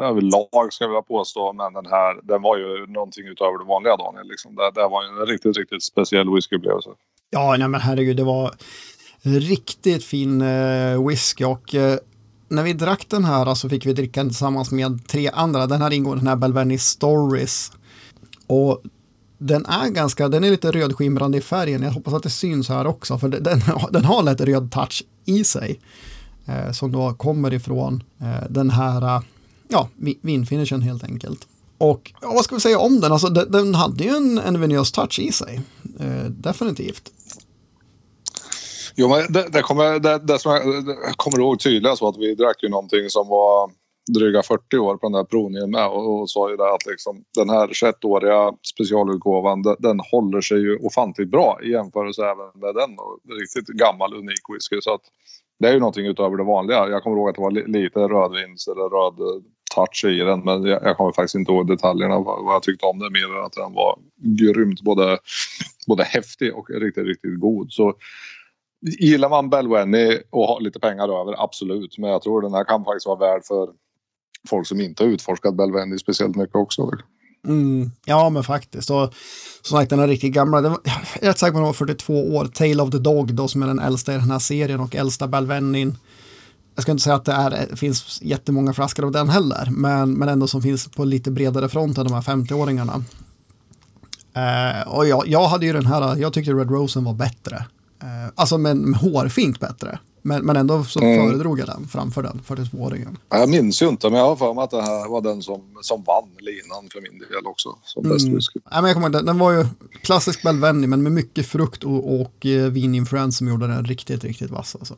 överlag 0.08 0.72
ska 0.72 0.84
jag 0.84 0.88
vilja 0.88 1.02
påstå. 1.02 1.52
Men 1.52 1.72
den 1.72 1.86
här 1.86 2.20
den 2.22 2.42
var 2.42 2.56
ju 2.56 2.86
någonting 2.86 3.26
utöver 3.26 3.58
det 3.58 3.64
vanliga 3.64 3.96
Daniel. 3.96 4.28
Liksom. 4.28 4.54
Det, 4.54 4.70
det 4.74 4.88
var 4.88 5.04
en 5.04 5.26
riktigt, 5.26 5.56
riktigt 5.56 5.82
speciell 5.82 6.34
whiskyupplevelse. 6.34 6.90
Ja, 7.30 7.56
nej 7.58 7.68
men 7.68 7.80
herregud, 7.80 8.16
det 8.16 8.24
var 8.24 8.54
riktigt 9.22 10.04
fin 10.04 10.42
eh, 10.42 11.06
whisky 11.06 11.44
och 11.44 11.74
eh, 11.74 11.98
när 12.48 12.62
vi 12.62 12.72
drack 12.72 13.06
den 13.08 13.24
här 13.24 13.54
så 13.54 13.68
fick 13.68 13.86
vi 13.86 13.92
dricka 13.92 14.20
den 14.20 14.28
tillsammans 14.28 14.70
med 14.70 15.08
tre 15.08 15.30
andra. 15.34 15.66
Den 15.66 15.82
här 15.82 15.92
ingår 15.92 16.16
den 16.16 16.26
här 16.26 16.36
Belveni 16.36 16.78
Stories. 16.78 17.72
Och 18.46 18.82
den 19.38 19.66
är 19.66 19.88
ganska, 19.88 20.28
den 20.28 20.44
är 20.44 20.50
lite 20.50 20.70
rödskimrande 20.70 21.38
i 21.38 21.40
färgen. 21.40 21.82
Jag 21.82 21.90
hoppas 21.90 22.14
att 22.14 22.22
det 22.22 22.30
syns 22.30 22.68
här 22.68 22.86
också, 22.86 23.18
för 23.18 23.28
den, 23.28 23.60
den 23.90 24.04
har 24.04 24.22
lite 24.22 24.46
röd 24.46 24.72
touch 24.72 25.02
i 25.24 25.44
sig 25.44 25.80
Eh, 26.46 26.72
som 26.72 26.92
då 26.92 27.14
kommer 27.14 27.54
ifrån 27.54 28.02
eh, 28.20 28.50
den 28.50 28.70
här 28.70 29.16
eh, 29.16 29.22
ja, 29.68 29.88
vinfinishen 30.22 30.82
helt 30.82 31.04
enkelt. 31.04 31.48
Och 31.78 32.12
ja, 32.20 32.32
vad 32.34 32.44
ska 32.44 32.54
vi 32.54 32.60
säga 32.60 32.78
om 32.78 33.00
den? 33.00 33.12
Alltså, 33.12 33.28
den, 33.28 33.52
den 33.52 33.74
hade 33.74 34.04
ju 34.04 34.10
en, 34.10 34.38
en 34.38 34.60
venös 34.60 34.92
touch 34.92 35.18
i 35.18 35.32
sig, 35.32 35.60
eh, 36.00 36.24
definitivt. 36.24 37.12
Jo, 38.94 39.08
men 39.08 39.32
det, 39.32 39.48
det, 39.52 39.62
kommer, 39.62 39.98
det, 39.98 40.18
det 40.18 40.38
som 40.38 40.52
jag, 40.52 40.86
det 40.86 40.96
kommer 41.16 41.38
ihåg 41.38 41.60
tydligast 41.60 42.02
var 42.02 42.08
att 42.08 42.18
vi 42.18 42.34
drack 42.34 42.62
ju 42.62 42.68
någonting 42.68 43.10
som 43.10 43.28
var 43.28 43.70
dryga 44.14 44.42
40 44.42 44.78
år 44.78 44.96
på 44.96 45.06
den 45.08 45.14
här 45.14 45.24
provningen 45.24 45.70
med 45.70 45.86
och, 45.86 46.20
och 46.20 46.30
sa 46.30 46.50
ju 46.50 46.56
det 46.56 46.74
att 46.74 46.86
liksom, 46.86 47.24
den 47.38 47.50
här 47.50 47.66
21-åriga 47.66 48.52
specialutgåvan 48.74 49.62
den, 49.62 49.76
den, 49.78 50.00
håller 50.12 50.40
sig 50.40 50.58
ju 50.58 50.76
ofantligt 50.76 51.30
bra 51.30 51.58
i 51.62 51.70
jämförelse 51.70 52.22
även 52.22 52.60
med 52.60 52.74
den 52.74 52.98
och 52.98 53.18
riktigt 53.40 53.66
gammal 53.66 54.14
unik 54.14 54.44
whisky. 54.54 54.80
Så 54.80 54.94
att 54.94 55.02
det 55.62 55.68
är 55.68 55.72
ju 55.72 55.78
någonting 55.78 56.06
utöver 56.06 56.36
det 56.36 56.44
vanliga. 56.44 56.88
Jag 56.88 57.02
kommer 57.02 57.16
ihåg 57.16 57.28
att 57.28 57.34
det 57.34 57.40
var 57.42 57.50
lite 57.50 57.98
rödvins 57.98 58.68
eller 58.68 58.88
röd 58.88 59.20
eh, 59.20 59.42
touch 59.74 60.04
i 60.04 60.18
den 60.18 60.40
men 60.40 60.64
jag, 60.64 60.82
jag 60.82 60.96
kommer 60.96 61.12
faktiskt 61.12 61.34
inte 61.34 61.52
ihåg 61.52 61.66
detaljerna 61.66 62.18
vad, 62.18 62.44
vad 62.44 62.54
jag 62.54 62.62
tyckte 62.62 62.86
om 62.86 62.98
den 62.98 63.12
mer 63.12 63.38
än 63.38 63.44
att 63.44 63.52
den 63.52 63.72
var 63.72 63.98
grymt 64.16 64.80
både, 64.80 65.18
både 65.86 66.04
häftig 66.04 66.54
och 66.54 66.70
riktigt, 66.70 67.06
riktigt 67.06 67.40
god. 67.40 67.72
Så 67.72 67.94
gillar 69.00 69.28
man 69.28 69.50
Belwenny 69.50 70.18
och 70.30 70.46
har 70.46 70.60
lite 70.60 70.80
pengar 70.80 71.20
över, 71.20 71.44
absolut. 71.44 71.98
Men 71.98 72.10
jag 72.10 72.22
tror 72.22 72.42
den 72.42 72.54
här 72.54 72.64
kan 72.64 72.84
faktiskt 72.84 73.06
vara 73.06 73.18
värd 73.18 73.42
för 73.44 73.68
folk 74.48 74.66
som 74.66 74.80
inte 74.80 75.04
har 75.04 75.10
utforskat 75.10 75.56
Belwenny 75.56 75.98
speciellt 75.98 76.36
mycket 76.36 76.56
också. 76.56 76.90
Mm, 77.48 77.90
ja, 78.04 78.30
men 78.30 78.44
faktiskt. 78.44 78.90
Och 78.90 79.14
som 79.62 79.78
sagt, 79.78 79.90
den 79.90 80.00
är 80.00 80.08
riktigt 80.08 80.32
gamla. 80.32 80.60
Var, 80.60 80.78
jag 81.20 81.28
är 81.28 81.32
säker 81.32 81.38
på 81.38 81.46
att 81.46 81.54
den 81.54 81.62
var 81.62 81.72
42 81.72 82.36
år. 82.36 82.46
Tale 82.46 82.82
of 82.82 82.90
the 82.90 82.98
Dog 82.98 83.34
då, 83.34 83.48
som 83.48 83.62
är 83.62 83.66
den 83.66 83.78
äldsta 83.78 84.14
i 84.14 84.16
den 84.16 84.30
här 84.30 84.38
serien 84.38 84.80
och 84.80 84.96
äldsta 84.96 85.28
Balvenin. 85.28 85.96
Jag 86.74 86.82
ska 86.82 86.92
inte 86.92 87.04
säga 87.04 87.16
att 87.16 87.24
det, 87.24 87.32
är, 87.32 87.66
det 87.70 87.76
finns 87.76 88.22
jättemånga 88.22 88.72
flaskor 88.72 89.04
av 89.04 89.12
den 89.12 89.28
heller, 89.28 89.68
men, 89.70 90.12
men 90.12 90.28
ändå 90.28 90.46
som 90.46 90.62
finns 90.62 90.88
på 90.88 91.04
lite 91.04 91.30
bredare 91.30 91.68
front 91.68 91.98
än 91.98 92.04
de 92.04 92.14
här 92.14 92.22
50-åringarna. 92.22 93.04
Eh, 94.34 94.88
och 94.88 95.06
jag, 95.06 95.28
jag 95.28 95.48
hade 95.48 95.66
ju 95.66 95.72
den 95.72 95.86
här, 95.86 96.16
jag 96.16 96.32
tyckte 96.32 96.52
Red 96.52 96.70
Rosen 96.70 97.04
var 97.04 97.14
bättre. 97.14 97.66
Uh, 98.02 98.32
alltså 98.34 98.58
med, 98.58 98.76
med 98.76 99.00
hårfint 99.00 99.60
bättre. 99.60 99.98
Men, 100.22 100.46
men 100.46 100.56
ändå 100.56 100.84
så 100.84 101.00
mm. 101.00 101.28
föredrog 101.28 101.60
jag 101.60 101.66
den 101.66 101.88
framför 101.88 102.22
den 102.22 102.40
42-åringen. 102.46 103.16
Jag 103.28 103.48
minns 103.48 103.82
ju 103.82 103.88
inte, 103.88 104.10
men 104.10 104.18
jag 104.18 104.26
har 104.26 104.36
för 104.36 104.54
mig 104.54 104.64
att 104.64 104.70
det 104.70 104.82
här 104.82 105.08
var 105.08 105.20
den 105.20 105.42
som, 105.42 105.62
som 105.80 106.02
vann 106.02 106.28
linan 106.38 106.88
för 106.92 107.00
min 107.00 107.18
del 107.18 107.46
också. 107.46 107.68
Som 107.84 108.04
mm. 108.04 108.16
bäst 108.16 108.28
whisky. 108.28 108.60
Ja, 108.70 108.80
men 108.80 108.84
jag 108.84 108.94
kommer 108.94 109.14
ihåg, 109.14 109.26
den 109.26 109.38
var 109.38 109.52
ju 109.52 109.66
klassisk 110.02 110.42
Belvenny, 110.42 110.86
men 110.86 111.02
med 111.02 111.12
mycket 111.12 111.46
frukt 111.46 111.84
och, 111.84 112.20
och 112.20 112.46
eh, 112.46 112.70
vininfluens 112.70 113.36
som 113.36 113.48
gjorde 113.48 113.66
den 113.66 113.84
riktigt, 113.84 114.24
riktigt 114.24 114.50
vass. 114.50 114.76
Alltså. 114.76 114.94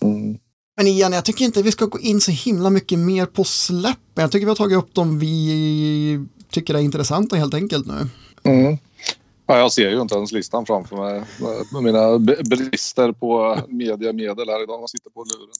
Mm. 0.00 0.38
Men 0.76 0.86
igen, 0.86 1.12
jag 1.12 1.24
tycker 1.24 1.44
inte 1.44 1.62
vi 1.62 1.72
ska 1.72 1.86
gå 1.86 2.00
in 2.00 2.20
så 2.20 2.30
himla 2.30 2.70
mycket 2.70 2.98
mer 2.98 3.26
på 3.26 3.44
släppen. 3.44 4.22
Jag 4.22 4.32
tycker 4.32 4.46
vi 4.46 4.50
har 4.50 4.56
tagit 4.56 4.78
upp 4.78 4.94
dem 4.94 5.18
vi 5.18 6.26
tycker 6.50 6.74
är 6.74 6.78
intressanta 6.78 7.36
helt 7.36 7.54
enkelt 7.54 7.86
nu. 7.86 8.08
Mm. 8.42 8.78
Ja, 9.46 9.58
jag 9.58 9.72
ser 9.72 9.90
ju 9.90 10.00
inte 10.00 10.14
ens 10.14 10.32
listan 10.32 10.66
framför 10.66 10.96
mig 10.96 11.22
med 11.72 11.82
mina 11.82 12.18
brister 12.18 13.12
på 13.12 13.58
mediamedel 13.68 14.48
här 14.48 14.62
idag. 14.62 14.80
Man 14.80 14.88
sitter 14.88 15.10
på 15.10 15.24
luren. 15.24 15.54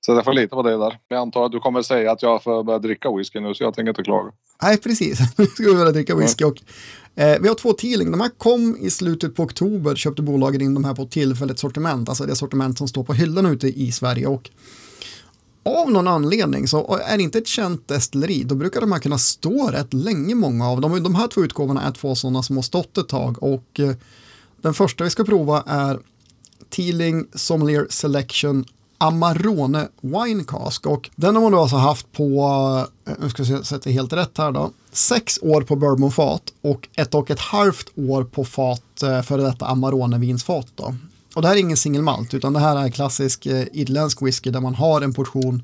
Så 0.00 0.12
jag 0.12 0.24
får 0.24 0.32
lita 0.32 0.56
på 0.56 0.62
det 0.62 0.76
där. 0.76 0.98
Jag 1.08 1.20
antar 1.20 1.46
att 1.46 1.52
du 1.52 1.60
kommer 1.60 1.82
säga 1.82 2.12
att 2.12 2.22
jag 2.22 2.42
får 2.42 2.64
börja 2.64 2.78
dricka 2.78 3.16
whisky 3.16 3.40
nu 3.40 3.54
så 3.54 3.64
jag 3.64 3.74
tänker 3.74 3.88
inte 3.88 4.02
klaga. 4.02 4.32
Nej, 4.62 4.78
precis. 4.78 5.18
Nu 5.36 5.46
ska 5.46 5.62
vi 5.62 5.74
börja 5.74 5.92
dricka 5.92 6.14
whisky. 6.14 6.44
Och, 6.44 6.56
eh, 7.14 7.40
vi 7.40 7.48
har 7.48 7.54
två 7.54 7.72
Teeling. 7.72 8.10
De 8.10 8.20
här 8.20 8.30
kom 8.38 8.76
i 8.80 8.90
slutet 8.90 9.36
på 9.36 9.42
oktober. 9.42 9.94
Köpte 9.94 10.22
bolagen 10.22 10.60
in 10.60 10.74
de 10.74 10.84
här 10.84 10.94
på 10.94 11.04
tillfälligt 11.04 11.58
sortiment. 11.58 12.08
Alltså 12.08 12.24
det 12.24 12.36
sortiment 12.36 12.78
som 12.78 12.88
står 12.88 13.04
på 13.04 13.12
hyllan 13.12 13.46
ute 13.46 13.66
i 13.68 13.92
Sverige. 13.92 14.26
Och 14.26 14.50
av 15.62 15.90
någon 15.90 16.08
anledning 16.08 16.68
så 16.68 17.00
är 17.06 17.16
det 17.16 17.22
inte 17.22 17.38
ett 17.38 17.46
känt 17.46 17.88
destilleri, 17.88 18.44
då 18.44 18.54
brukar 18.54 18.80
de 18.80 18.92
här 18.92 18.98
kunna 18.98 19.18
stå 19.18 19.70
rätt 19.70 19.94
länge, 19.94 20.34
många 20.34 20.68
av 20.68 20.80
dem. 20.80 21.02
De 21.02 21.14
här 21.14 21.28
två 21.28 21.40
utgåvorna 21.40 21.82
är 21.82 21.92
två 21.92 22.14
sådana 22.14 22.42
som 22.42 22.56
har 22.56 22.62
stått 22.62 22.98
ett 22.98 23.08
tag 23.08 23.42
och 23.42 23.80
eh, 23.80 23.92
den 24.62 24.74
första 24.74 25.04
vi 25.04 25.10
ska 25.10 25.24
prova 25.24 25.62
är 25.66 25.98
Teeling 26.70 27.26
Sommelier 27.34 27.86
Selection 27.90 28.64
Amarone 28.98 29.88
Wine 30.00 30.44
Cask 30.44 30.86
och 30.86 31.10
den 31.16 31.34
har 31.34 31.42
man 31.42 31.52
då 31.52 31.60
alltså 31.60 31.76
haft 31.76 32.12
på, 32.12 32.44
eh, 33.06 33.12
nu 33.20 33.30
ska 33.30 33.42
jag 33.42 33.66
sätta 33.66 33.90
helt 33.90 34.12
rätt 34.12 34.38
här 34.38 34.52
då, 34.52 34.70
sex 34.92 35.38
år 35.42 35.62
på 35.62 35.76
bourbonfat 35.76 36.42
och 36.60 36.88
ett 36.96 37.14
och 37.14 37.30
ett 37.30 37.40
halvt 37.40 37.98
år 37.98 38.24
på 38.24 38.44
fat 38.44 39.02
eh, 39.02 39.22
före 39.22 39.42
detta 39.42 39.66
Amarone 39.66 40.18
vinsfat 40.18 40.66
då. 40.74 40.94
Och 41.36 41.42
det 41.42 41.48
här 41.48 41.56
är 41.56 41.60
ingen 41.60 41.76
single 41.76 42.02
malt 42.02 42.34
utan 42.34 42.52
det 42.52 42.58
här 42.58 42.84
är 42.84 42.90
klassisk 42.90 43.46
eh, 43.46 43.66
irländsk 43.72 44.22
whisky 44.22 44.50
där 44.50 44.60
man 44.60 44.74
har 44.74 45.00
en 45.00 45.14
portion 45.14 45.62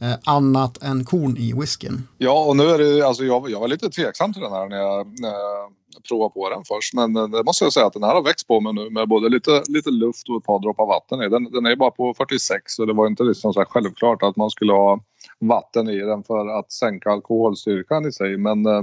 eh, 0.00 0.14
annat 0.24 0.82
än 0.82 1.04
korn 1.04 1.36
i 1.36 1.52
whiskyn. 1.52 2.08
Ja, 2.18 2.44
och 2.44 2.56
nu 2.56 2.64
är 2.64 2.78
det 2.78 3.06
alltså 3.06 3.24
jag, 3.24 3.50
jag 3.50 3.60
var 3.60 3.68
lite 3.68 3.90
tveksam 3.90 4.32
till 4.32 4.42
den 4.42 4.52
här 4.52 4.68
när 4.68 4.76
jag, 4.76 5.00
eh, 5.00 5.70
provade 6.08 6.34
på 6.34 6.50
den 6.50 6.64
först. 6.64 6.94
Men 6.94 7.16
eh, 7.16 7.28
det 7.28 7.44
måste 7.44 7.64
jag 7.64 7.72
säga 7.72 7.86
att 7.86 7.92
den 7.92 8.02
här 8.02 8.14
har 8.14 8.22
växt 8.22 8.48
på 8.48 8.60
mig 8.60 8.72
nu 8.72 8.90
med 8.90 9.08
både 9.08 9.28
lite, 9.28 9.62
lite 9.68 9.90
luft 9.90 10.28
och 10.28 10.36
ett 10.36 10.44
par 10.44 10.58
droppar 10.58 10.86
vatten 10.86 11.22
i. 11.22 11.28
Den, 11.28 11.44
den 11.44 11.66
är 11.66 11.76
bara 11.76 11.90
på 11.90 12.14
46 12.14 12.62
så 12.66 12.84
det 12.84 12.92
var 12.92 13.06
inte 13.06 13.22
liksom 13.22 13.52
så 13.52 13.64
självklart 13.68 14.22
att 14.22 14.36
man 14.36 14.50
skulle 14.50 14.72
ha 14.72 15.00
vatten 15.38 15.88
i 15.88 15.98
den 15.98 16.22
för 16.22 16.58
att 16.58 16.72
sänka 16.72 17.10
alkoholstyrkan 17.10 18.06
i 18.06 18.12
sig. 18.12 18.36
Men 18.36 18.66
eh, 18.66 18.82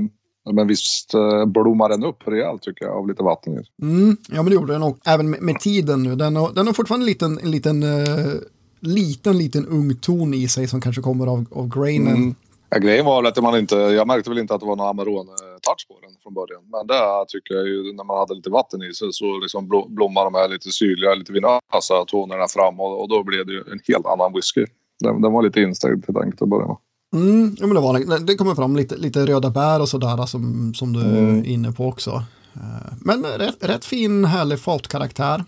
men 0.54 0.68
visst 0.68 1.14
eh, 1.14 1.46
blommar 1.46 1.90
den 1.90 2.04
upp 2.04 2.28
rejält 2.28 2.62
tycker 2.62 2.86
jag 2.86 2.96
av 2.96 3.08
lite 3.08 3.24
vatten. 3.24 3.64
Mm, 3.82 4.18
ja 4.30 4.44
men 4.44 4.46
det 4.46 4.54
gjorde 4.54 4.74
den 4.74 4.84
och 4.84 4.98
även 5.06 5.30
med, 5.30 5.42
med 5.42 5.60
tiden 5.60 6.04
nu. 6.04 6.16
Den 6.16 6.36
har, 6.36 6.52
den 6.54 6.68
har 6.68 6.74
fortfarande 6.74 7.04
en 7.04 7.08
liten, 7.08 7.40
en 7.40 7.52
liten, 7.52 7.84
uh, 7.84 8.34
liten, 8.80 9.38
liten 9.38 9.66
ung 9.66 9.96
ton 9.96 10.34
i 10.34 10.48
sig 10.48 10.68
som 10.68 10.82
kanske 10.82 11.02
kommer 11.02 11.28
av, 11.28 11.46
av 11.52 11.68
grainen. 11.68 12.16
Mm. 12.16 12.36
Ja, 12.70 12.78
grejen 12.78 13.06
var 13.06 13.24
att 13.24 13.44
man 13.44 13.60
inte, 13.60 13.76
jag 13.76 14.08
märkte 14.08 14.30
väl 14.30 14.40
inte 14.40 14.56
att 14.56 14.62
det 14.62 14.68
var 14.68 14.76
någon 14.76 15.00
Amarone-touch 15.00 15.88
på 15.88 15.96
den 16.02 16.12
från 16.24 16.34
början. 16.34 16.62
Men 16.72 16.88
det 16.88 17.26
tycker 17.28 17.56
jag 17.56 17.68
ju 17.68 17.94
när 17.94 18.04
man 18.04 18.18
hade 18.18 18.34
lite 18.34 18.50
vatten 18.50 18.84
i 18.84 18.94
sig 18.94 19.14
så 19.14 19.40
liksom 19.40 19.68
blommar 19.88 20.24
de 20.24 20.34
här 20.36 20.48
lite 20.50 20.72
syrliga, 20.72 21.16
lite 21.16 21.34
vinösa 21.34 22.06
tonerna 22.08 22.48
fram 22.48 22.80
och, 22.80 23.02
och, 23.02 23.10
då 23.10 23.24
blev 23.24 23.46
det 23.46 23.54
ju 23.54 23.64
en 23.72 23.80
helt 23.88 24.06
annan 24.06 24.34
whisky. 24.34 24.66
Den, 25.00 25.22
den 25.22 25.34
var 25.34 25.44
lite 25.44 25.62
instängd 25.62 26.06
helt 26.08 26.18
enkelt 26.18 26.42
att 26.42 26.50
börja 26.50 26.68
med. 26.68 26.78
Mm, 27.14 27.56
ja, 27.60 27.68
men 27.68 27.76
det, 27.76 27.82
var, 27.82 28.20
det 28.20 28.36
kommer 28.36 28.56
fram 28.56 28.76
lite, 28.76 28.98
lite 28.98 29.26
röda 29.26 29.50
bär 29.50 29.80
och 29.80 29.90
sådär 29.90 30.26
som, 30.26 30.74
som 30.74 30.94
du 30.94 31.02
mm. 31.02 31.40
är 31.40 31.46
inne 31.46 31.72
på 31.72 31.88
också. 31.88 32.24
Eh, 32.54 32.94
men 33.00 33.24
rätt, 33.24 33.58
rätt 33.60 33.86
fin 33.86 34.26
härlig 34.26 34.60
fatkaraktär. 34.60 35.44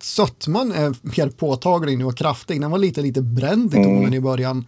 Sötman 0.00 0.72
är 0.72 0.94
mer 1.02 1.28
påtaglig 1.28 1.98
nu 1.98 2.04
och 2.04 2.16
kraftig. 2.16 2.60
Den 2.60 2.70
var 2.70 2.78
lite, 2.78 3.02
lite 3.02 3.22
bränd 3.22 3.74
i 3.74 3.76
tonen 3.76 3.98
mm. 3.98 4.14
i 4.14 4.20
början. 4.20 4.66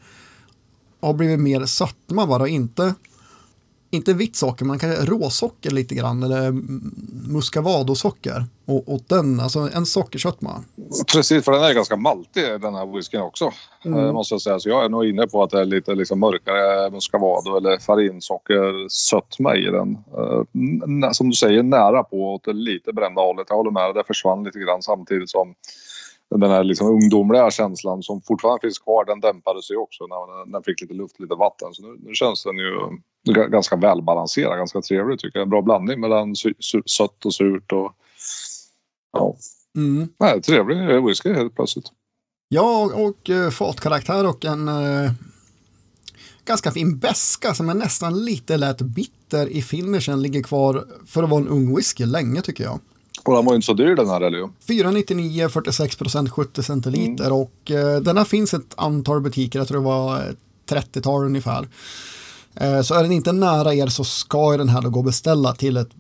Har 1.01 1.15
blivit 1.15 1.41
mer 1.41 1.67
sötma 1.67 2.27
bara, 2.27 2.49
inte 2.49 2.95
inte 3.93 4.15
vitt 4.15 4.37
socker, 4.37 4.65
men 4.65 4.79
kanske 4.79 5.05
råsocker 5.05 5.71
lite 5.71 5.95
grann, 5.95 6.23
eller 6.23 6.53
muscavadosocker. 7.33 8.45
Och, 8.65 8.95
och 8.95 9.01
den, 9.07 9.41
alltså 9.41 9.69
en 9.75 9.87
sockersötma. 9.87 10.65
Precis, 11.13 11.45
för 11.45 11.53
den 11.53 11.63
är 11.63 11.75
ganska 11.75 11.97
maltig 11.97 12.43
den 12.61 12.75
här 12.75 12.97
whiskyn 12.97 13.21
också. 13.21 13.53
Mm. 13.85 13.99
Eh, 13.99 14.13
måste 14.13 14.35
jag 14.35 14.43
säga. 14.43 14.59
Så 14.59 14.69
jag 14.69 14.85
är 14.85 14.89
nog 14.89 15.09
inne 15.09 15.27
på 15.27 15.43
att 15.43 15.51
det 15.51 15.61
är 15.61 15.65
lite 15.65 15.95
liksom 15.95 16.21
mörkare 16.21 16.91
muscavado 16.91 17.57
eller 17.57 17.79
farinsockersötma 17.79 19.57
i 19.57 19.65
den. 19.65 19.99
Uh, 20.19 21.11
som 21.13 21.31
du 21.31 21.37
säger, 21.37 21.63
nära 21.63 22.03
på 22.03 22.35
åt 22.35 22.45
det 22.45 22.53
lite 22.53 22.93
brända 22.93 23.23
hållet. 23.23 23.47
Jag 23.49 23.57
håller 23.57 23.71
med, 23.71 23.95
det 23.95 24.05
försvann 24.07 24.45
lite 24.45 24.59
grann 24.59 24.83
samtidigt 24.83 25.31
som 25.31 25.55
den 26.39 26.51
här 26.51 26.65
liksom 26.65 26.87
ungdomliga 26.87 27.51
känslan 27.51 28.03
som 28.03 28.23
fortfarande 28.23 28.61
finns 28.61 28.79
kvar, 28.79 29.05
den 29.05 29.21
dämpades 29.21 29.71
ju 29.71 29.77
också 29.77 30.07
när 30.07 30.53
den 30.53 30.63
fick 30.63 30.81
lite 30.81 30.95
luft, 30.95 31.21
lite 31.21 31.35
vatten. 31.35 31.69
Så 31.73 31.83
nu, 31.83 31.99
nu 32.03 32.15
känns 32.15 32.45
den 32.45 32.57
ju 32.57 32.73
ganska 33.49 33.77
välbalanserad, 33.77 34.59
ganska 34.59 34.81
trevlig 34.81 35.19
tycker 35.19 35.39
jag. 35.39 35.45
En 35.45 35.51
bra 35.51 35.63
blandning 35.63 36.01
mellan 36.01 36.35
sött 36.87 37.25
och 37.25 37.35
surt 37.35 37.73
och 37.73 37.93
ja. 39.13 39.37
Mm. 39.77 40.09
Nej, 40.19 40.43
trevlig 40.43 41.05
whisky 41.05 41.33
helt 41.33 41.55
plötsligt. 41.55 41.87
Ja, 42.49 42.91
och, 42.95 43.29
uh, 43.31 43.51
fatkaraktär 43.51 44.29
och 44.29 44.45
en 44.45 44.69
uh, 44.69 45.11
ganska 46.45 46.71
fin 46.71 46.99
beska 46.99 47.55
som 47.55 47.69
är 47.69 47.75
nästan 47.75 48.25
lite 48.25 48.57
lätt 48.57 48.81
bitter 48.81 49.47
i 49.47 49.63
finishen 49.63 50.23
ligger 50.23 50.43
kvar 50.43 50.85
för 51.07 51.23
att 51.23 51.31
vara 51.31 51.41
en 51.41 51.49
ung 51.49 51.77
whisky 51.77 52.07
länge 52.07 52.43
tycker 52.43 52.65
jag. 52.65 52.81
Och 53.25 53.35
den 53.35 53.45
var 53.45 53.53
ju 53.53 53.57
inte 53.57 53.67
så 53.67 53.75
dyr 53.75 53.95
den 53.95 54.09
här 54.09 54.21
heller 54.21 54.49
499, 54.69 55.49
46 55.49 55.97
procent, 55.97 56.31
70 56.31 56.63
centiliter 56.63 57.25
mm. 57.25 57.37
och 57.37 57.71
uh, 57.71 58.03
den 58.03 58.17
här 58.17 58.25
finns 58.25 58.55
ett 58.55 58.75
antal 58.77 59.21
butiker, 59.21 59.59
jag 59.59 59.69
tror 59.69 59.81
det 59.81 59.87
var 59.87 60.23
30-tal 60.71 61.25
ungefär. 61.25 61.69
Uh, 62.63 62.83
så 62.83 62.95
är 62.95 63.03
den 63.03 63.13
inte 63.13 63.33
nära 63.33 63.75
er 63.75 63.87
så 63.87 64.05
ska 64.05 64.57
den 64.57 64.69
här 64.69 64.83
då 64.83 64.91
gå 64.91 64.99
och 64.99 65.05
beställa 65.05 65.53
till 65.53 65.77
ett 65.77 65.91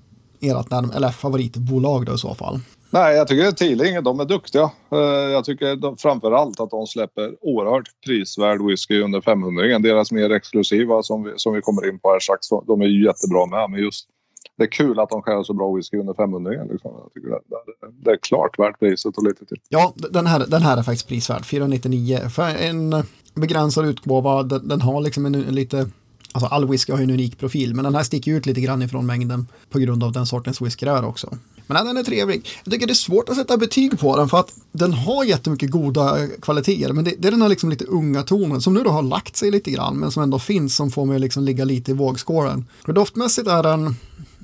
ert 0.40 0.94
eller 0.94 1.10
favoritbolag 1.10 2.06
då 2.06 2.14
i 2.14 2.18
så 2.18 2.34
fall. 2.34 2.60
Nej, 2.90 3.16
jag 3.16 3.28
tycker 3.28 3.52
Teeling, 3.52 4.02
de 4.02 4.20
är 4.20 4.24
duktiga. 4.24 4.70
Uh, 4.92 5.00
jag 5.32 5.44
tycker 5.44 5.76
de, 5.76 5.96
framför 5.96 6.32
allt 6.32 6.60
att 6.60 6.70
de 6.70 6.86
släpper 6.86 7.36
oerhört 7.40 7.88
prisvärd 8.06 8.62
whisky 8.62 9.00
under 9.00 9.20
500 9.20 9.78
Deras 9.78 10.12
mer 10.12 10.30
exklusiva 10.30 11.02
som 11.02 11.22
vi, 11.22 11.32
som 11.36 11.54
vi 11.54 11.60
kommer 11.60 11.88
in 11.88 11.98
på 11.98 12.10
här 12.10 12.20
strax, 12.20 12.48
de 12.66 12.80
är 12.80 13.06
jättebra 13.06 13.46
med. 13.46 13.70
Men 13.70 13.80
just 13.80 14.08
det 14.56 14.62
är 14.62 14.70
kul 14.70 15.00
att 15.00 15.10
de 15.10 15.22
skär 15.22 15.42
så 15.42 15.54
bra 15.54 15.72
whisky 15.72 15.96
under 15.96 16.14
500 16.14 16.50
liksom. 16.70 16.90
Jag 17.02 17.12
tycker 17.14 17.28
det, 17.28 17.40
det, 17.46 17.56
det, 18.04 18.10
är 18.10 18.16
klart 18.16 18.58
värt 18.58 18.80
priset 18.80 19.16
och 19.16 19.24
lite 19.24 19.44
till. 19.46 19.60
Ja, 19.68 19.92
den 19.96 20.26
här, 20.26 20.46
den 20.48 20.62
här 20.62 20.76
är 20.76 20.82
faktiskt 20.82 21.08
prisvärd. 21.08 21.44
499 21.44 22.18
för 22.28 22.48
en 22.48 22.92
eh, 22.92 23.04
begränsad 23.34 23.86
utgåva. 23.86 24.42
Den, 24.42 24.68
den 24.68 24.80
har 24.80 25.00
liksom 25.00 25.26
en, 25.26 25.34
en 25.34 25.54
lite 25.54 25.86
Alltså 26.34 26.54
all 26.54 26.68
whisky 26.68 26.92
har 26.92 26.98
ju 26.98 27.04
en 27.04 27.10
unik 27.10 27.38
profil, 27.38 27.74
men 27.74 27.84
den 27.84 27.94
här 27.94 28.02
sticker 28.02 28.32
ut 28.32 28.46
lite 28.46 28.60
grann 28.60 28.82
ifrån 28.82 29.06
mängden 29.06 29.46
på 29.70 29.78
grund 29.78 30.04
av 30.04 30.12
den 30.12 30.26
sortens 30.26 30.60
whisky 30.60 30.86
det 30.86 30.92
är 30.92 31.04
också. 31.04 31.38
Men 31.66 31.86
den 31.86 31.96
är 31.96 32.02
trevlig. 32.02 32.48
Jag 32.64 32.72
tycker 32.72 32.86
det 32.86 32.92
är 32.92 32.94
svårt 32.94 33.28
att 33.28 33.36
sätta 33.36 33.56
betyg 33.56 33.98
på 33.98 34.16
den 34.16 34.28
för 34.28 34.40
att 34.40 34.54
den 34.72 34.92
har 34.92 35.24
jättemycket 35.24 35.70
goda 35.70 36.28
kvaliteter, 36.42 36.92
men 36.92 37.04
det, 37.04 37.14
det 37.18 37.28
är 37.28 37.32
den 37.32 37.42
här 37.42 37.48
liksom 37.48 37.70
lite 37.70 37.84
unga 37.84 38.22
tonen 38.22 38.60
som 38.60 38.74
nu 38.74 38.82
då 38.82 38.90
har 38.90 39.02
lagt 39.02 39.36
sig 39.36 39.50
lite 39.50 39.70
grann, 39.70 39.96
men 39.96 40.10
som 40.10 40.22
ändå 40.22 40.38
finns 40.38 40.76
som 40.76 40.90
får 40.90 41.06
mig 41.06 41.14
att 41.14 41.20
liksom 41.20 41.42
ligga 41.42 41.64
lite 41.64 41.90
i 41.90 41.94
vågskålen. 41.94 42.64
Doftmässigt 42.86 43.48
är 43.48 43.62
den 43.62 43.96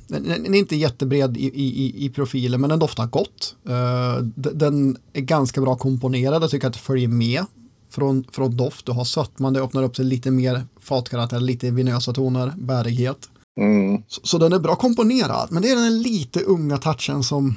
den 0.09 0.55
är 0.55 0.59
inte 0.59 0.77
jättebred 0.77 1.37
i, 1.37 1.47
i, 1.55 2.05
i 2.05 2.11
profilen 2.11 2.61
men 2.61 2.71
den 2.71 2.79
doftar 2.79 3.07
gott. 3.07 3.57
Uh, 3.69 4.23
den 4.35 4.97
är 5.13 5.21
ganska 5.21 5.61
bra 5.61 5.77
komponerad, 5.77 6.43
jag 6.43 6.51
tycker 6.51 6.67
att 6.67 6.73
det 6.73 6.79
följer 6.79 7.09
med 7.09 7.45
från, 7.91 8.25
från 8.33 8.57
doft. 8.57 8.87
Du 8.87 8.93
har 8.93 9.05
sötman, 9.05 9.53
det 9.53 9.61
öppnar 9.61 9.83
upp 9.83 9.97
sig 9.97 10.05
lite 10.05 10.31
mer 10.31 10.67
fatkaraktär, 10.81 11.41
lite 11.41 11.71
vinösa 11.71 12.13
toner, 12.13 12.53
bärighet. 12.57 13.29
Mm. 13.61 14.03
Så, 14.09 14.21
så, 14.25 14.39
den 14.39 14.53
är 14.53 14.59
bra 14.59 14.77
komponerad, 14.77 15.49
men 15.51 15.63
det 15.63 15.71
är 15.71 15.77
den 15.77 16.03
lite 16.03 16.41
unga 16.41 16.79
touchen 16.79 17.23
som, 17.23 17.57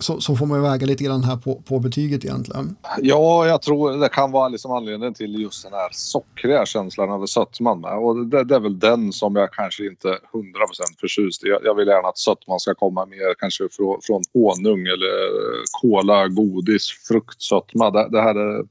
så, 0.00 0.20
så 0.20 0.36
får 0.36 0.46
man 0.46 0.58
ju 0.58 0.62
väga 0.62 0.86
lite 0.86 1.04
grann 1.04 1.24
här 1.24 1.36
på, 1.36 1.62
på 1.68 1.78
betyget 1.78 2.24
egentligen. 2.24 2.76
Ja, 2.98 3.46
jag 3.46 3.62
tror 3.62 3.92
det 3.92 4.08
kan 4.08 4.32
vara 4.32 4.48
liksom 4.48 4.72
anledningen 4.72 5.14
till 5.14 5.40
just 5.40 5.64
den 5.64 5.72
här 5.72 5.88
sockriga 5.92 6.66
känslan 6.66 7.10
över 7.10 7.26
sötman. 7.26 7.84
Och 7.84 8.26
det, 8.26 8.44
det, 8.44 8.54
är 8.54 8.60
väl 8.60 8.78
den 8.78 9.12
som 9.12 9.36
jag 9.36 9.52
kanske 9.52 9.86
inte 9.86 10.08
är 10.08 10.12
100% 10.12 10.18
förtjust 11.00 11.44
i. 11.44 11.48
Jag, 11.48 11.60
jag 11.64 11.74
vill 11.74 11.88
gärna 11.88 12.08
att 12.08 12.18
sötman 12.18 12.60
ska 12.60 12.74
komma 12.74 13.06
mer 13.06 13.34
kanske 13.38 13.68
från, 13.72 13.98
från 14.02 14.22
honung 14.32 14.80
eller 14.86 15.12
kola, 15.82 16.28
godis, 16.28 16.90
fruktsötma. 17.08 17.90
Det, 17.90 18.08
det 18.10 18.22
här 18.22 18.34
är 18.34 18.64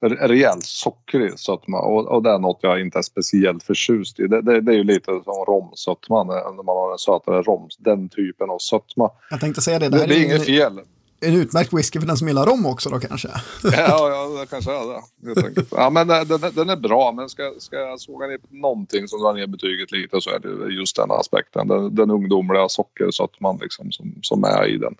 rejält 0.00 0.64
sockrig 0.64 1.38
sötma 1.38 1.80
och, 1.80 2.08
och 2.08 2.22
det 2.22 2.30
är 2.30 2.38
något 2.38 2.58
jag 2.62 2.80
inte 2.80 2.98
är 2.98 3.02
speciellt 3.02 3.62
förtjust 3.62 4.20
i. 4.20 4.26
Det, 4.26 4.42
det, 4.42 4.60
det 4.60 4.72
är 4.72 4.76
ju 4.76 4.84
lite 4.84 5.20
som 5.24 5.44
romsötma 5.48 6.24
när 6.24 6.62
man 6.62 6.76
har 6.76 6.92
en 6.92 6.98
sötare 6.98 7.42
rom. 7.42 7.68
Den 7.78 8.08
typen 8.08 8.50
av 8.50 8.58
sötma. 8.58 9.10
Jag 9.30 9.40
tänkte 9.40 9.60
säga 9.60 9.78
det. 9.78 9.88
Det, 9.88 9.98
det, 9.98 10.06
det 10.06 10.14
är, 10.14 10.24
inget 10.24 10.46
fel. 10.46 10.80
En 11.20 11.34
utmärkt 11.34 11.72
whisky 11.72 12.00
för 12.00 12.06
den 12.06 12.16
som 12.16 12.28
gillar 12.28 12.46
rom 12.46 12.66
också 12.66 12.90
då 12.90 13.00
kanske? 13.00 13.28
ja, 13.62 13.70
ja, 14.10 14.40
det 14.40 14.46
kanske 14.50 14.70
är 14.70 14.88
det. 14.88 15.64
Ja, 15.70 15.90
men 15.90 16.08
den, 16.08 16.40
den 16.54 16.70
är 16.70 16.76
bra, 16.76 17.12
men 17.12 17.28
ska, 17.28 17.54
ska 17.58 17.76
jag 17.76 18.00
såga 18.00 18.26
ner 18.26 18.38
någonting 18.48 19.08
som 19.08 19.20
drar 19.20 19.32
ner 19.32 19.46
betyget 19.46 19.92
lite 19.92 20.20
så 20.20 20.30
är 20.30 20.38
det 20.38 20.74
just 20.74 20.96
den 20.96 21.10
aspekten. 21.10 21.68
Den, 21.68 21.94
den 21.94 22.10
ungdomliga 22.10 22.68
sockersötman 22.68 23.58
liksom 23.62 23.92
som, 23.92 24.14
som 24.22 24.44
är 24.44 24.66
i 24.66 24.78
den. 24.78 24.94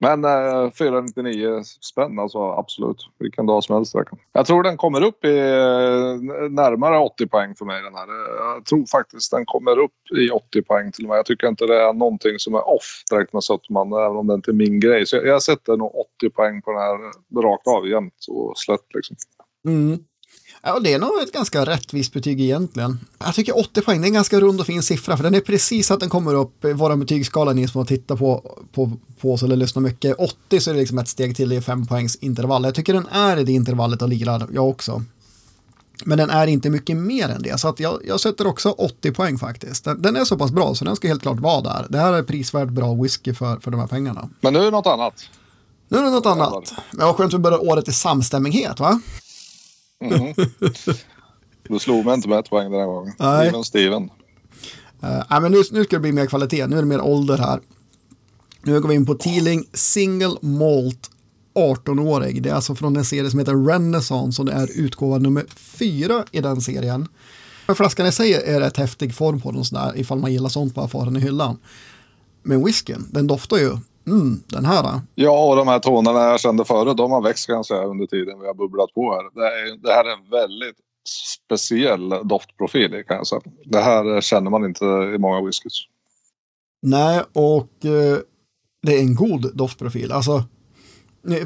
Men 0.00 0.24
eh, 0.24 0.70
499 0.70 1.62
spänn 1.80 2.18
alltså 2.18 2.38
absolut. 2.38 3.08
Vilken 3.18 3.46
dag 3.46 3.64
som 3.64 3.74
helst. 3.76 3.94
Jag 4.32 4.46
tror 4.46 4.62
den 4.62 4.76
kommer 4.76 5.04
upp 5.04 5.24
i 5.24 5.38
eh, 5.38 6.50
närmare 6.50 6.98
80 6.98 7.26
poäng 7.26 7.54
för 7.54 7.64
mig 7.64 7.82
den 7.82 7.94
här. 7.94 8.08
Jag 8.54 8.64
tror 8.64 8.86
faktiskt 8.86 9.30
den 9.30 9.44
kommer 9.46 9.78
upp 9.78 9.92
i 10.18 10.30
80 10.30 10.62
poäng 10.62 10.92
till 10.92 11.04
och 11.04 11.08
med. 11.08 11.18
Jag 11.18 11.26
tycker 11.26 11.48
inte 11.48 11.66
det 11.66 11.82
är 11.82 11.92
någonting 11.92 12.38
som 12.38 12.54
är 12.54 12.68
off 12.68 13.02
direkt 13.10 13.32
med 13.32 13.44
Sötman 13.44 13.92
även 13.92 14.16
om 14.16 14.26
det 14.26 14.34
inte 14.34 14.50
är 14.50 14.54
min 14.54 14.80
grej. 14.80 15.06
Så 15.06 15.16
jag, 15.16 15.26
jag 15.26 15.42
sätter 15.42 15.76
nog 15.76 15.94
80 16.18 16.30
poäng 16.30 16.62
på 16.62 16.72
den 16.72 16.80
här 16.80 16.98
rakt 17.42 17.66
av 17.66 17.88
jämt 17.88 18.26
och 18.28 18.58
slätt 18.58 18.94
liksom. 18.94 19.16
Mm. 19.68 19.98
Ja, 20.62 20.78
det 20.78 20.92
är 20.92 20.98
nog 20.98 21.22
ett 21.22 21.32
ganska 21.32 21.64
rättvist 21.64 22.12
betyg 22.12 22.40
egentligen. 22.40 22.98
Jag 23.18 23.34
tycker 23.34 23.58
80 23.58 23.82
poäng, 23.82 24.00
det 24.00 24.04
är 24.04 24.08
en 24.08 24.14
ganska 24.14 24.40
rund 24.40 24.60
och 24.60 24.66
fin 24.66 24.82
siffra, 24.82 25.16
för 25.16 25.24
den 25.24 25.34
är 25.34 25.40
precis 25.40 25.90
att 25.90 26.00
den 26.00 26.08
kommer 26.08 26.34
upp 26.34 26.64
i 26.64 26.72
våra 26.72 26.96
betygsskala, 26.96 27.52
ni 27.52 27.68
som 27.68 27.78
har 27.78 27.86
tittat 27.86 28.18
på, 28.18 28.58
på, 28.72 28.92
på 29.20 29.32
oss 29.32 29.42
eller 29.42 29.56
lyssnat 29.56 29.82
mycket. 29.82 30.16
80 30.18 30.60
så 30.60 30.70
är 30.70 30.74
det 30.74 30.80
liksom 30.80 30.98
ett 30.98 31.08
steg 31.08 31.36
till 31.36 31.52
i 31.52 31.60
fem 31.60 31.86
poängs 31.86 32.16
intervall. 32.16 32.64
Jag 32.64 32.74
tycker 32.74 32.94
den 32.94 33.06
är 33.06 33.36
i 33.36 33.44
det 33.44 33.52
intervallet 33.52 34.02
och 34.02 34.08
lirar, 34.08 34.48
jag 34.52 34.68
också. 34.68 35.02
Men 36.04 36.18
den 36.18 36.30
är 36.30 36.46
inte 36.46 36.70
mycket 36.70 36.96
mer 36.96 37.28
än 37.28 37.42
det, 37.42 37.60
så 37.60 37.68
att 37.68 37.80
jag, 37.80 38.00
jag 38.06 38.20
sätter 38.20 38.46
också 38.46 38.70
80 38.70 39.12
poäng 39.12 39.38
faktiskt. 39.38 39.84
Den, 39.84 40.02
den, 40.02 40.16
är 40.16 40.24
så 40.24 40.38
pass 40.38 40.50
bra 40.50 40.74
så 40.74 40.84
den 40.84 40.96
ska 40.96 41.08
helt 41.08 41.22
klart 41.22 41.40
vara 41.40 41.60
där. 41.60 41.86
Det 41.88 41.98
här 41.98 42.12
är 42.12 42.22
prisvärt 42.22 42.68
bra 42.68 42.94
whisky 42.94 43.34
för, 43.34 43.56
för 43.60 43.70
de 43.70 43.80
här 43.80 43.86
pengarna. 43.86 44.28
Men 44.40 44.52
nu 44.52 44.58
är 44.58 44.64
det 44.64 44.70
något 44.70 44.86
annat. 44.86 45.14
Nu 45.88 45.98
är 45.98 46.02
det 46.02 46.10
något 46.10 46.26
annat. 46.26 46.72
Men 46.90 47.06
vad 47.06 47.16
skönt 47.16 47.34
att 47.34 47.38
vi 47.38 47.42
börjar 47.42 47.68
året 47.68 47.88
i 47.88 47.92
samstämmighet, 47.92 48.80
va? 48.80 49.00
Mm. 50.00 50.34
Du 51.68 51.78
slog 51.78 52.04
mig 52.04 52.14
inte 52.14 52.28
med 52.28 52.38
ett 52.38 52.50
poäng 52.50 52.70
den 52.70 52.80
här 52.80 52.86
gången. 52.86 53.14
Nej. 53.18 53.48
Steven 53.48 53.64
Steven. 53.64 54.02
Uh, 54.02 55.22
nej, 55.30 55.40
men 55.40 55.52
nu, 55.52 55.62
nu 55.72 55.84
ska 55.84 55.96
det 55.96 56.00
bli 56.00 56.12
mer 56.12 56.26
kvalitet. 56.26 56.66
Nu 56.66 56.76
är 56.76 56.80
det 56.80 56.88
mer 56.88 57.00
ålder 57.00 57.38
här. 57.38 57.60
Nu 58.62 58.80
går 58.80 58.88
vi 58.88 58.94
in 58.94 59.06
på 59.06 59.14
Teeling 59.14 59.64
Single 59.72 60.36
Malt 60.40 61.10
18-årig. 61.54 62.42
Det 62.42 62.50
är 62.50 62.54
alltså 62.54 62.74
från 62.74 62.96
en 62.96 63.04
serie 63.04 63.30
som 63.30 63.38
heter 63.38 63.66
Renaissance 63.66 64.42
och 64.42 64.46
det 64.46 64.52
är 64.52 64.68
utgåva 64.74 65.18
nummer 65.18 65.44
fyra 65.56 66.24
i 66.30 66.40
den 66.40 66.60
serien. 66.60 67.08
Flaskan 67.74 68.06
i 68.06 68.12
sig 68.12 68.32
är 68.32 68.60
rätt 68.60 68.76
häftig 68.76 69.14
form 69.14 69.40
på 69.40 69.52
den 69.52 69.64
sådär 69.64 69.92
ifall 69.96 70.18
man 70.18 70.32
gillar 70.32 70.48
sånt 70.48 70.74
på 70.74 70.80
affären 70.80 71.16
i 71.16 71.20
hyllan. 71.20 71.58
Men 72.42 72.64
whiskyn, 72.64 73.06
den 73.10 73.26
doftar 73.26 73.56
ju 73.56 73.76
Mm, 74.06 74.42
den 74.46 74.64
här 74.64 74.82
då? 74.82 75.00
Ja, 75.14 75.48
och 75.48 75.56
de 75.56 75.68
här 75.68 75.78
tonerna 75.78 76.20
jag 76.20 76.40
kände 76.40 76.64
förut, 76.64 76.96
de 76.96 77.12
har 77.12 77.22
växt 77.22 77.46
kan 77.46 77.56
jag 77.56 77.66
säga 77.66 77.84
under 77.84 78.06
tiden 78.06 78.40
vi 78.40 78.46
har 78.46 78.54
bubblat 78.54 78.94
på 78.94 79.12
här. 79.12 79.22
Det, 79.34 79.46
är, 79.46 79.76
det 79.76 79.92
här 79.92 80.04
är 80.04 80.12
en 80.12 80.30
väldigt 80.30 80.76
speciell 81.36 82.08
doftprofil 82.08 83.04
kan 83.08 83.16
jag 83.16 83.26
säga. 83.26 83.40
Det 83.64 83.80
här 83.80 84.20
känner 84.20 84.50
man 84.50 84.64
inte 84.64 84.84
i 84.84 85.18
många 85.18 85.46
whiskys. 85.46 85.86
Nej, 86.82 87.22
och 87.32 87.84
eh, 87.84 88.18
det 88.82 88.94
är 88.94 89.00
en 89.00 89.14
god 89.14 89.56
doftprofil. 89.56 90.12
Alltså, 90.12 90.42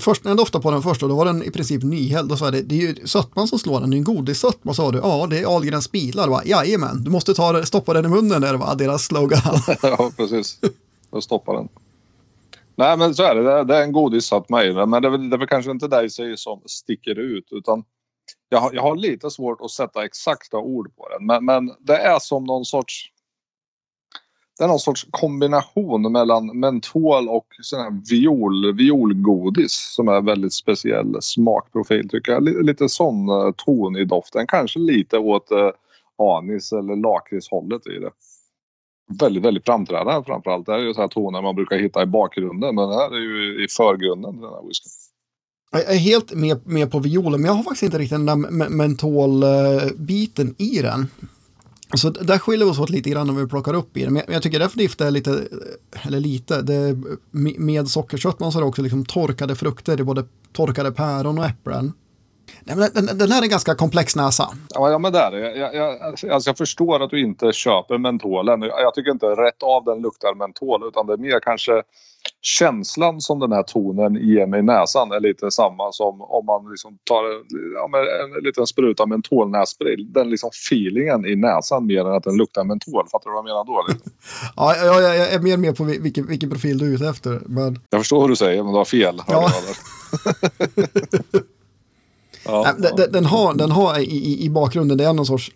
först 0.00 0.24
när 0.24 0.30
jag 0.30 0.38
doftade 0.38 0.62
på 0.62 0.70
den 0.70 0.82
första, 0.82 1.06
då 1.06 1.16
var 1.16 1.24
den 1.24 1.42
i 1.42 1.50
princip 1.50 1.82
nyhälld. 1.82 2.28
Då 2.28 2.36
sa 2.36 2.44
jag, 2.44 2.54
det, 2.54 2.62
det 2.62 2.74
är 2.74 2.80
ju 2.80 3.06
sötman 3.06 3.48
som 3.48 3.58
slår 3.58 3.80
den, 3.80 3.90
det 3.90 3.96
är 3.96 3.98
en 3.98 4.04
godissötma, 4.04 4.74
sa 4.74 4.90
du. 4.90 4.98
Ja, 4.98 5.26
det 5.30 5.38
är 5.38 5.56
Ahlgrens 5.56 5.92
bilar. 5.92 6.28
Va? 6.28 6.42
Jajamän, 6.44 7.04
du 7.04 7.10
måste 7.10 7.34
ta, 7.34 7.62
stoppa 7.62 7.92
den 7.92 8.04
i 8.04 8.08
munnen, 8.08 8.40
där 8.40 8.54
var 8.54 8.74
deras 8.74 9.04
slogan. 9.04 9.40
ja, 9.82 10.10
precis. 10.16 10.58
Då 11.10 11.20
stoppar 11.20 11.54
den. 11.54 11.68
Nej, 12.76 12.98
men 12.98 13.14
så 13.14 13.22
är 13.22 13.34
det. 13.34 13.64
Det 13.64 13.76
är 13.76 13.82
en 13.82 13.92
godissatt 13.92 14.48
mig. 14.48 14.74
Men 14.86 15.02
det 15.02 15.08
är, 15.08 15.10
väl, 15.10 15.30
det 15.30 15.36
är 15.36 15.38
väl 15.38 15.48
kanske 15.48 15.70
inte 15.70 15.88
dig 15.88 16.08
som 16.36 16.62
sticker 16.66 17.18
ut. 17.18 17.48
Utan 17.50 17.84
jag 18.48 18.58
har, 18.58 18.72
jag 18.72 18.82
har 18.82 18.96
lite 18.96 19.30
svårt 19.30 19.60
att 19.60 19.70
sätta 19.70 20.04
exakta 20.04 20.58
ord 20.58 20.96
på 20.96 21.08
den. 21.08 21.26
Men, 21.26 21.44
men 21.44 21.74
det 21.80 21.96
är 21.96 22.18
som 22.18 22.44
någon 22.44 22.64
sorts... 22.64 23.10
Det 24.58 24.64
är 24.64 24.68
någon 24.68 24.78
sorts 24.78 25.06
kombination 25.10 26.12
mellan 26.12 26.58
mentol 26.58 27.28
och 27.28 27.46
sån 27.62 27.80
här 27.80 28.10
viol, 28.10 28.74
violgodis 28.76 29.94
som 29.94 30.08
är 30.08 30.20
väldigt 30.20 30.52
speciell 30.52 31.16
smakprofil 31.20 32.08
tycker 32.08 32.32
jag. 32.32 32.64
Lite 32.64 32.88
sån 32.88 33.28
eh, 33.28 33.52
ton 33.56 33.96
i 33.96 34.04
doften. 34.04 34.46
Kanske 34.46 34.78
lite 34.78 35.18
åt 35.18 35.50
eh, 35.50 35.70
anis 36.18 36.72
eller 36.72 36.96
lakritshållet 36.96 37.86
i 37.86 37.98
det 37.98 38.10
väldigt, 39.20 39.44
väldigt 39.44 39.64
framträdande 39.64 40.24
framförallt. 40.26 40.66
Det 40.66 40.72
här 40.72 40.78
är 40.78 40.84
ju 40.84 40.94
så 40.94 41.00
här 41.00 41.08
toner 41.08 41.42
man 41.42 41.54
brukar 41.54 41.78
hitta 41.78 42.02
i 42.02 42.06
bakgrunden 42.06 42.74
men 42.74 42.88
det 42.88 42.94
här 42.94 43.14
är 43.14 43.20
ju 43.20 43.64
i 43.64 43.68
förgrunden 43.68 44.40
den 44.40 44.50
här 44.50 44.68
whiskyn. 44.68 44.90
Jag 45.72 45.94
är 45.94 45.98
helt 45.98 46.32
med, 46.32 46.66
med 46.66 46.90
på 46.90 46.98
violen 46.98 47.40
men 47.40 47.48
jag 47.48 47.54
har 47.54 47.62
faktiskt 47.62 47.82
inte 47.82 47.98
riktigt 47.98 48.18
den 48.18 48.26
där 48.26 48.68
mentolbiten 48.68 50.54
i 50.58 50.82
den. 50.82 51.06
Så 51.96 52.10
där 52.10 52.38
skiljer 52.38 52.66
vi 52.66 52.72
oss 52.72 52.78
åt 52.78 52.90
lite 52.90 53.10
grann 53.10 53.30
om 53.30 53.36
vi 53.36 53.46
plockar 53.46 53.74
upp 53.74 53.96
i 53.96 54.04
den. 54.04 54.12
Men 54.12 54.22
jag 54.28 54.42
tycker 54.42 54.58
definitivt 54.58 54.98
det 54.98 55.06
är 55.06 55.10
lite, 55.10 55.48
eller 56.02 56.20
lite, 56.20 56.62
det 56.62 56.96
med 57.58 57.88
sockerkött 57.88 58.40
man 58.40 58.52
så 58.52 58.58
är 58.58 58.62
det 58.62 58.68
också 58.68 58.82
liksom 58.82 59.04
torkade 59.04 59.56
frukter. 59.56 59.96
Det 59.96 60.02
är 60.02 60.04
både 60.04 60.24
torkade 60.52 60.92
päron 60.92 61.38
och 61.38 61.44
äpplen. 61.44 61.92
Den, 62.64 63.18
den 63.18 63.32
här 63.32 63.38
är 63.38 63.42
en 63.42 63.48
ganska 63.48 63.74
komplex 63.74 64.16
näsa. 64.16 64.48
Ja, 64.68 64.98
men 64.98 65.12
det 65.12 65.18
är 65.18 65.30
det. 65.30 65.56
Jag, 65.56 65.74
jag, 65.74 66.02
alltså 66.02 66.50
jag 66.50 66.58
förstår 66.58 67.02
att 67.02 67.10
du 67.10 67.20
inte 67.20 67.52
köper 67.52 67.98
mentolen. 67.98 68.62
Jag 68.62 68.94
tycker 68.94 69.10
inte 69.10 69.26
rätt 69.26 69.62
av 69.62 69.84
den 69.84 70.02
luktar 70.02 70.34
mentol 70.34 70.88
utan 70.88 71.06
det 71.06 71.12
är 71.12 71.16
mer 71.16 71.40
kanske 71.40 71.82
känslan 72.40 73.20
som 73.20 73.38
den 73.38 73.52
här 73.52 73.62
tonen 73.62 74.14
ger 74.14 74.46
mig 74.46 74.60
i 74.60 74.62
näsan 74.62 75.12
är 75.12 75.20
lite 75.20 75.50
samma 75.50 75.92
som 75.92 76.22
om 76.22 76.46
man 76.46 76.70
liksom 76.70 76.98
tar 77.04 77.24
ja, 77.74 77.90
en 78.38 78.44
liten 78.44 78.66
spruta 78.66 79.06
mentolnässpray. 79.06 79.96
Den 79.96 80.30
liksom 80.30 80.50
feelingen 80.68 81.26
i 81.26 81.36
näsan 81.36 81.86
mer 81.86 82.00
än 82.00 82.14
att 82.14 82.24
den 82.24 82.36
luktar 82.36 82.64
mentol. 82.64 83.08
Fattar 83.12 83.30
du 83.30 83.34
vad 83.34 83.38
jag 83.38 83.44
menar 83.44 83.64
då? 83.64 83.84
ja, 84.56 84.76
jag, 84.76 85.02
jag 85.02 85.32
är 85.32 85.38
mer 85.38 85.56
med 85.56 85.76
på 85.76 85.84
vilken, 85.84 86.26
vilken 86.26 86.50
profil 86.50 86.78
du 86.78 86.90
är 86.90 86.94
ute 86.94 87.08
efter. 87.08 87.40
Men... 87.46 87.78
Jag 87.90 88.00
förstår 88.00 88.20
vad 88.20 88.30
du 88.30 88.36
säger 88.36 88.62
men 88.62 88.72
du 88.72 88.78
har 88.78 88.84
fel. 88.84 89.22
Ja. 89.28 89.50
Ja, 92.44 92.74
den, 92.78 92.92
ja. 92.96 93.06
den, 93.06 93.24
har, 93.24 93.54
den 93.54 93.70
har 93.70 93.98
i, 93.98 94.44
i 94.44 94.50
bakgrunden, 94.50 94.98
det 94.98 95.04
är 95.04 95.12
någon 95.12 95.26
sorts, 95.26 95.50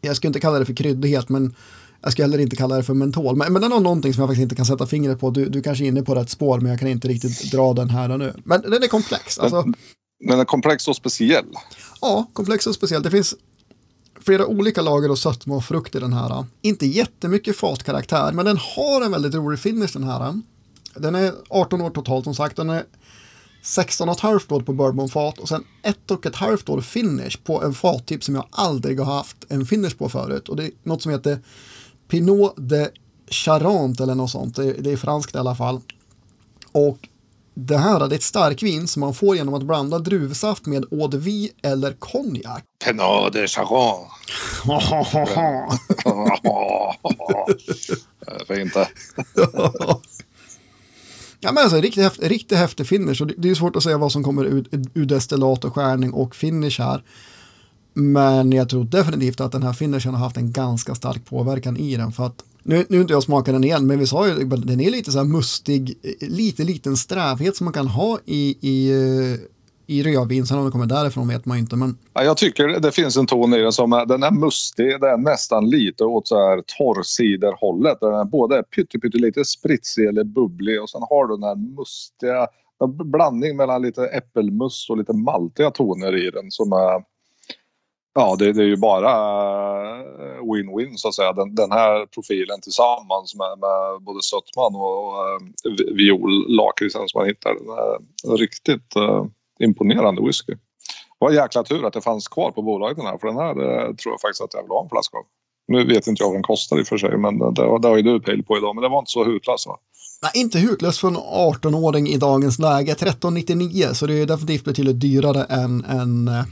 jag 0.00 0.16
skulle 0.16 0.28
inte 0.28 0.40
kalla 0.40 0.58
det 0.58 0.64
för 0.64 0.74
kryddighet, 0.74 1.28
men 1.28 1.54
jag 2.02 2.12
skulle 2.12 2.24
heller 2.24 2.38
inte 2.38 2.56
kalla 2.56 2.76
det 2.76 2.82
för 2.82 2.94
mentol. 2.94 3.36
Men, 3.36 3.52
men 3.52 3.62
den 3.62 3.72
har 3.72 3.80
någonting 3.80 4.14
som 4.14 4.20
jag 4.20 4.28
faktiskt 4.28 4.42
inte 4.42 4.54
kan 4.54 4.66
sätta 4.66 4.86
fingret 4.86 5.20
på. 5.20 5.30
Du, 5.30 5.48
du 5.48 5.62
kanske 5.62 5.84
är 5.84 5.88
inne 5.88 6.02
på 6.02 6.14
rätt 6.14 6.30
spår, 6.30 6.60
men 6.60 6.70
jag 6.70 6.78
kan 6.78 6.88
inte 6.88 7.08
riktigt 7.08 7.52
dra 7.52 7.72
den 7.72 7.90
här 7.90 8.18
nu. 8.18 8.34
Men 8.44 8.62
den 8.62 8.82
är 8.82 8.88
komplex. 8.88 9.38
Alltså, 9.38 9.62
men, 9.62 9.74
men 10.24 10.40
är 10.40 10.44
komplex 10.44 10.88
och 10.88 10.96
speciell? 10.96 11.44
Ja, 12.00 12.30
komplex 12.32 12.66
och 12.66 12.74
speciell. 12.74 13.02
Det 13.02 13.10
finns 13.10 13.34
flera 14.20 14.46
olika 14.46 14.82
lager 14.82 15.10
och 15.10 15.18
sötma 15.18 15.56
och 15.56 15.64
frukt 15.64 15.94
i 15.94 15.98
den 15.98 16.12
här. 16.12 16.44
Inte 16.62 16.86
jättemycket 16.86 17.56
fatkaraktär, 17.56 18.32
men 18.32 18.44
den 18.44 18.56
har 18.56 19.02
en 19.02 19.12
väldigt 19.12 19.34
rolig 19.34 19.58
finish 19.58 19.92
den 19.92 20.04
här. 20.04 20.40
Den 20.94 21.14
är 21.14 21.32
18 21.48 21.80
år 21.80 21.90
totalt 21.90 22.24
som 22.24 22.34
sagt. 22.34 22.56
Den 22.56 22.70
är 22.70 22.84
16,5 23.62 24.52
år 24.52 24.60
på 24.60 24.72
bourbonfat 24.72 25.38
och 25.38 25.48
sen 25.48 25.64
1,5 25.82 26.70
år 26.70 26.80
finish 26.80 27.36
på 27.44 27.62
en 27.62 27.74
fattyp 27.74 28.24
som 28.24 28.34
jag 28.34 28.46
aldrig 28.50 29.00
har 29.00 29.14
haft 29.14 29.36
en 29.48 29.66
finish 29.66 29.96
på 29.98 30.08
förut. 30.08 30.48
Och 30.48 30.56
det 30.56 30.64
är 30.64 30.70
något 30.82 31.02
som 31.02 31.12
heter 31.12 31.38
Pinot 32.08 32.54
de 32.56 32.88
Charente 33.30 34.02
eller 34.02 34.14
något 34.14 34.30
sånt. 34.30 34.56
Det 34.56 34.64
är, 34.64 34.74
det 34.82 34.92
är 34.92 34.96
franskt 34.96 35.34
i 35.34 35.38
alla 35.38 35.54
fall. 35.54 35.80
Och 36.72 37.08
det 37.54 37.78
här 37.78 38.00
är 38.00 38.12
ett 38.14 38.22
starkvin 38.22 38.88
som 38.88 39.00
man 39.00 39.14
får 39.14 39.36
genom 39.36 39.54
att 39.54 39.62
blanda 39.62 39.98
druvsaft 39.98 40.66
med 40.66 40.84
eau 40.92 41.08
de 41.08 41.18
vie 41.18 41.50
eller 41.62 41.92
konjak. 41.92 42.64
Pinot 42.84 43.32
de 43.32 43.48
Charente. 43.48 44.10
Fint 48.48 48.74
det. 48.74 48.88
Ja, 51.40 51.52
men 51.52 51.62
alltså, 51.62 51.80
riktigt, 51.80 52.02
häftig, 52.02 52.30
riktigt 52.30 52.58
häftig 52.58 52.86
finish. 52.86 53.20
Och 53.20 53.26
det, 53.26 53.34
det 53.38 53.50
är 53.50 53.54
svårt 53.54 53.76
att 53.76 53.82
säga 53.82 53.98
vad 53.98 54.12
som 54.12 54.24
kommer 54.24 54.44
ur, 54.44 54.64
ur 54.94 55.04
destillat 55.04 55.64
och 55.64 55.74
skärning 55.74 56.12
och 56.12 56.36
finish 56.36 56.78
här. 56.78 57.02
Men 57.94 58.52
jag 58.52 58.68
tror 58.68 58.84
definitivt 58.84 59.40
att 59.40 59.52
den 59.52 59.62
här 59.62 59.72
finishen 59.72 60.14
har 60.14 60.20
haft 60.20 60.36
en 60.36 60.52
ganska 60.52 60.94
stark 60.94 61.24
påverkan 61.24 61.76
i 61.76 61.96
den. 61.96 62.12
För 62.12 62.26
att, 62.26 62.44
nu, 62.62 62.86
nu 62.88 63.00
inte 63.00 63.12
jag 63.12 63.22
smakat 63.22 63.54
den 63.54 63.64
igen, 63.64 63.86
men 63.86 63.98
vi 63.98 64.06
sa 64.06 64.28
ju 64.28 64.34
den 64.44 64.80
är 64.80 64.90
lite 64.90 65.12
så 65.12 65.18
här 65.18 65.24
mustig, 65.24 65.98
eh, 66.02 66.28
lite 66.28 66.64
liten 66.64 66.96
strävhet 66.96 67.56
som 67.56 67.64
man 67.64 67.74
kan 67.74 67.86
ha 67.86 68.18
i, 68.26 68.56
i 68.60 68.90
eh, 68.90 69.38
i 69.90 70.02
rödvin. 70.02 70.46
Sen 70.46 70.58
om 70.58 70.64
det 70.64 70.70
kommer 70.70 70.86
därifrån 70.86 71.28
vet 71.28 71.46
man 71.46 71.58
inte. 71.58 71.76
Men... 71.76 71.98
Ja, 72.12 72.24
jag 72.24 72.36
tycker 72.36 72.68
det 72.68 72.92
finns 72.92 73.16
en 73.16 73.26
ton 73.26 73.54
i 73.54 73.58
den 73.58 73.72
som 73.72 73.92
är, 73.92 74.06
den 74.06 74.22
är 74.22 74.30
mustig. 74.30 75.00
Den 75.00 75.10
är 75.10 75.16
nästan 75.16 75.70
lite 75.70 76.04
åt 76.04 76.28
så 76.28 76.36
här 76.36 76.62
torrsiderhållet. 76.78 78.00
Den 78.00 78.14
är 78.14 78.24
både 78.24 78.62
pyttelite 78.62 79.44
spritsig 79.44 80.06
eller 80.06 80.24
bubblig 80.24 80.82
och 80.82 80.90
sen 80.90 81.02
har 81.10 81.26
du 81.26 81.34
den 81.34 81.44
här 81.44 81.76
mustiga 81.76 82.48
en 82.84 83.10
blandning 83.10 83.56
mellan 83.56 83.82
lite 83.82 84.06
äppelmust 84.06 84.90
och 84.90 84.98
lite 84.98 85.12
maltiga 85.12 85.70
toner 85.70 86.26
i 86.26 86.30
den 86.30 86.50
som 86.50 86.72
är 86.72 87.02
Ja, 88.14 88.36
det, 88.38 88.52
det 88.52 88.62
är 88.62 88.66
ju 88.66 88.76
bara 88.76 89.10
eh, 90.00 90.42
win-win 90.42 90.96
så 90.96 91.08
att 91.08 91.14
säga. 91.14 91.32
Den, 91.32 91.54
den, 91.54 91.72
här 91.72 92.06
profilen 92.06 92.60
tillsammans 92.60 93.34
med, 93.34 93.58
med 93.58 94.02
både 94.02 94.22
sötman 94.22 94.74
och, 94.74 95.06
och 95.06 95.14
eh, 95.28 95.94
viol-lakritsen 95.94 97.08
som 97.08 97.18
man 97.18 97.28
hittar. 97.28 97.54
Den 98.22 98.32
är 98.32 98.36
riktigt 98.36 98.96
uh, 98.96 99.24
imponerande 99.64 100.22
whisky. 100.26 100.52
Det 100.52 101.26
var 101.26 101.32
jäkla 101.32 101.62
tur 101.62 101.86
att 101.86 101.92
det 101.92 102.00
fanns 102.00 102.28
kvar 102.28 102.50
på 102.50 102.62
bolaget 102.62 102.96
den 102.96 103.06
här 103.06 103.18
för 103.18 103.26
den 103.26 103.36
här 103.36 103.50
eh, 103.50 103.94
tror 103.94 104.12
jag 104.12 104.20
faktiskt 104.20 104.42
att 104.42 104.54
jag 104.54 104.62
vill 104.62 104.70
ha 104.70 104.82
en 104.82 104.88
flaska 104.88 105.18
av. 105.18 105.24
Nu 105.68 105.86
vet 105.86 106.06
inte 106.06 106.22
jag 106.22 106.28
vad 106.28 106.36
den 106.36 106.42
kostar 106.42 106.78
i 106.78 106.82
och 106.82 106.86
för 106.86 106.98
sig 106.98 107.16
men 107.16 107.38
det, 107.38 107.78
det 107.82 107.88
har 107.88 107.96
ju 107.96 108.02
du 108.02 108.20
pejl 108.20 108.42
på 108.42 108.56
idag 108.56 108.74
men 108.74 108.82
det 108.82 108.88
var 108.88 108.98
inte 108.98 109.10
så 109.10 109.24
hutlöst 109.24 109.66
va? 109.66 109.78
Nej, 110.22 110.32
inte 110.34 110.58
hutlöst 110.58 111.00
för 111.00 111.08
en 111.08 111.16
18-åring 111.16 112.08
i 112.08 112.16
dagens 112.16 112.58
läge. 112.58 112.92
1399, 112.92 113.88
så 113.92 114.06
det 114.06 114.14
är 114.14 114.26
definitivt 114.26 114.64
betydligt 114.64 115.00
dyrare 115.00 115.44
än 115.44 115.84
en 115.84 116.28
eh, 116.28 116.44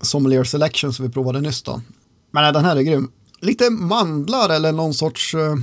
Sommelier 0.00 0.44
Selection 0.44 0.92
som 0.92 1.06
vi 1.06 1.12
provade 1.12 1.40
nyss 1.40 1.62
då. 1.62 1.80
Men 2.30 2.42
nej, 2.42 2.52
den 2.52 2.64
här 2.64 2.76
är 2.76 2.82
grym. 2.82 3.10
Lite 3.42 3.70
mandlar 3.70 4.48
eller 4.48 4.72
någon 4.72 4.94
sorts 4.94 5.34
eh, 5.34 5.56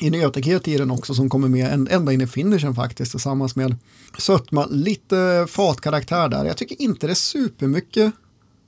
inötighet 0.00 0.68
i 0.68 0.76
den 0.76 0.90
också 0.90 1.14
som 1.14 1.30
kommer 1.30 1.48
med 1.48 1.88
ända 1.90 2.12
in 2.12 2.20
i 2.20 2.26
finishen 2.26 2.74
faktiskt 2.74 3.10
tillsammans 3.10 3.56
med 3.56 3.76
sötma, 4.18 4.66
lite 4.66 5.46
fatkaraktär 5.48 6.28
där. 6.28 6.44
Jag 6.44 6.56
tycker 6.56 6.82
inte 6.82 7.06
det 7.06 7.12
är 7.12 7.14
supermycket, 7.14 8.12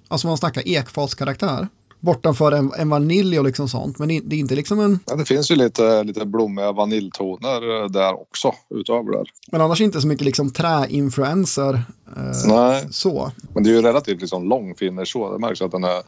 alltså 0.09 0.27
man 0.27 0.39
snackar 0.39 0.69
ekfatskaraktär 0.69 1.69
bortanför 2.05 2.53
en, 2.53 2.73
en 2.79 2.89
vanilj 2.89 3.39
och 3.39 3.45
liksom 3.45 3.69
sånt. 3.69 3.99
Men 3.99 4.09
det, 4.09 4.15
är 4.15 4.35
inte 4.35 4.55
liksom 4.55 4.81
en... 4.81 4.99
Ja, 5.07 5.17
det 5.17 5.25
finns 5.25 5.51
ju 5.51 5.57
lite, 5.57 6.05
lite 6.05 6.27
blommiga 6.27 6.73
vaniljtoner 6.73 7.83
eh, 7.83 7.91
där 7.91 8.21
också 8.21 8.53
utöver 8.71 9.13
det. 9.13 9.25
Men 9.53 9.61
annars 9.61 9.81
inte 9.81 10.01
så 10.01 10.07
mycket 10.07 10.25
liksom 10.25 10.51
träinfluenser. 10.51 11.75
Eh, 12.17 12.47
Nej. 12.47 12.87
Så. 12.91 13.33
Men 13.55 13.63
det 13.63 13.71
är 13.71 13.75
ju 13.75 13.83
relativt 13.83 14.21
liksom 14.21 14.49
lång 14.49 14.75
finish 14.75 15.13
så. 15.13 15.33
Det 15.33 15.39
märks 15.39 15.63
att 15.63 15.71
den 15.71 15.85
är 15.85 16.03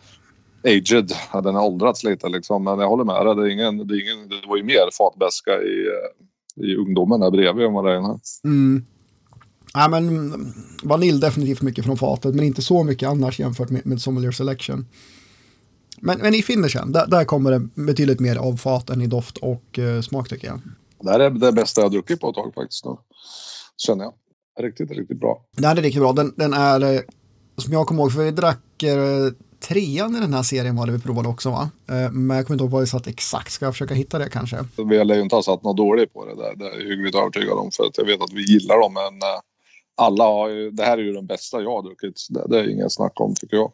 aged. 0.67 1.13
Den 1.33 1.55
har 1.55 1.67
åldrats 1.67 2.05
lite 2.05 2.29
liksom. 2.29 2.65
Men 2.65 2.79
jag 2.79 2.89
håller 2.89 3.05
med 3.05 3.27
dig. 3.27 3.35
Det, 3.35 3.43
är 3.43 3.53
ingen, 3.53 3.87
det, 3.89 3.95
är 3.95 4.03
ingen, 4.03 4.29
det 4.29 4.49
var 4.49 4.57
ju 4.57 4.63
mer 4.63 4.89
fatbäska 4.99 5.51
i, 5.53 5.87
eh, 5.87 6.67
i 6.67 6.77
ungdomen 6.77 7.21
där 7.21 7.31
bredvid 7.31 7.67
än 7.67 7.73
vad 7.73 7.85
det 7.85 7.93
är 7.93 8.01
här. 8.01 8.19
Mm. 8.45 8.85
Ja, 9.75 9.89
men 9.89 10.33
vanilj 10.83 11.21
definitivt 11.21 11.63
mycket 11.63 11.85
från 11.85 11.97
fatet, 11.97 12.35
men 12.35 12.45
inte 12.45 12.63
så 12.63 12.85
mycket 12.85 13.09
annars 13.09 13.41
jämfört 13.41 13.71
med, 13.71 13.87
med 13.87 14.01
Sommelier 14.01 14.33
Selection. 14.33 14.87
Men, 16.01 16.19
men 16.19 16.35
i 16.35 16.43
finishen, 16.43 16.93
där, 16.93 17.07
där 17.07 17.25
kommer 17.25 17.51
det 17.51 17.59
betydligt 17.75 18.21
mer 18.21 18.37
av 18.37 18.57
fat 18.57 18.91
än 18.91 19.03
i 19.03 19.07
doft 19.07 19.37
och 19.37 19.79
uh, 19.79 20.01
smak 20.01 20.29
tycker 20.29 20.49
jag. 20.49 20.61
Det 21.01 21.11
här 21.11 21.21
är 21.21 21.31
det 21.31 21.53
bästa 21.53 21.81
jag 21.81 21.93
druckit 21.93 22.21
på 22.21 22.29
ett 22.29 22.35
tag 22.35 22.55
faktiskt. 22.55 22.85
Då. 22.85 23.01
Känner 23.77 24.05
jag. 24.05 24.15
Riktigt, 24.61 24.91
riktigt 24.91 25.21
bra. 25.21 25.45
Det 25.57 25.67
här 25.67 25.77
är 25.77 25.83
riktigt 25.83 26.03
bra. 26.03 26.13
Den, 26.13 26.35
den 26.37 26.53
är, 26.53 26.95
eh, 26.95 27.01
som 27.57 27.73
jag 27.73 27.87
kommer 27.87 28.03
ihåg, 28.03 28.13
för 28.13 28.25
vi 28.25 28.31
drack 28.31 28.83
uh, 28.85 29.33
trean 29.61 30.17
i 30.17 30.21
den 30.21 30.35
här 30.35 30.43
serien 30.43 30.77
var 30.77 30.87
det 30.87 30.93
vi 30.93 31.01
provade 31.01 31.29
också 31.29 31.51
va? 31.51 31.71
Uh, 31.91 32.11
men 32.13 32.37
jag 32.37 32.47
kommer 32.47 32.55
inte 32.55 32.65
ihåg 32.65 32.71
vad 32.71 32.81
vi 32.81 32.87
satt 32.87 33.07
exakt. 33.07 33.53
Ska 33.53 33.65
jag 33.65 33.75
försöka 33.75 33.95
hitta 33.95 34.19
det 34.19 34.29
kanske? 34.29 34.65
Vi 34.77 35.05
lär 35.05 35.15
ju 35.15 35.21
inte 35.21 35.37
ha 35.37 35.43
satt 35.43 35.63
något 35.63 35.77
dåligt 35.77 36.13
på 36.13 36.25
det 36.25 36.35
där. 36.35 36.55
Det 36.57 36.65
är 36.65 36.81
jag 36.81 36.89
hyggligt 36.89 37.15
övertygad 37.15 37.59
om. 37.59 37.71
För 37.71 37.85
att 37.85 37.99
jag 37.99 38.05
vet 38.05 38.23
att 38.23 38.33
vi 38.33 38.53
gillar 38.53 38.81
dem. 38.81 38.95
Men 38.95 39.21
alla 39.97 40.25
har 40.25 40.49
ju, 40.49 40.71
det 40.71 40.83
här 40.83 40.99
är 40.99 41.03
ju 41.03 41.13
den 41.13 41.27
bästa 41.27 41.63
jag 41.63 41.71
har 41.71 41.83
druckit. 41.83 42.27
Det, 42.31 42.47
det 42.49 42.59
är 42.59 42.71
ingen 42.71 42.91
snack 42.91 43.21
om 43.21 43.35
tycker 43.35 43.57
jag. 43.57 43.73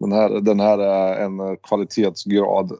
Den 0.00 0.12
här, 0.12 0.40
den 0.40 0.60
här 0.60 0.78
är 0.78 1.24
en 1.24 1.56
kvalitetsgrad 1.56 2.72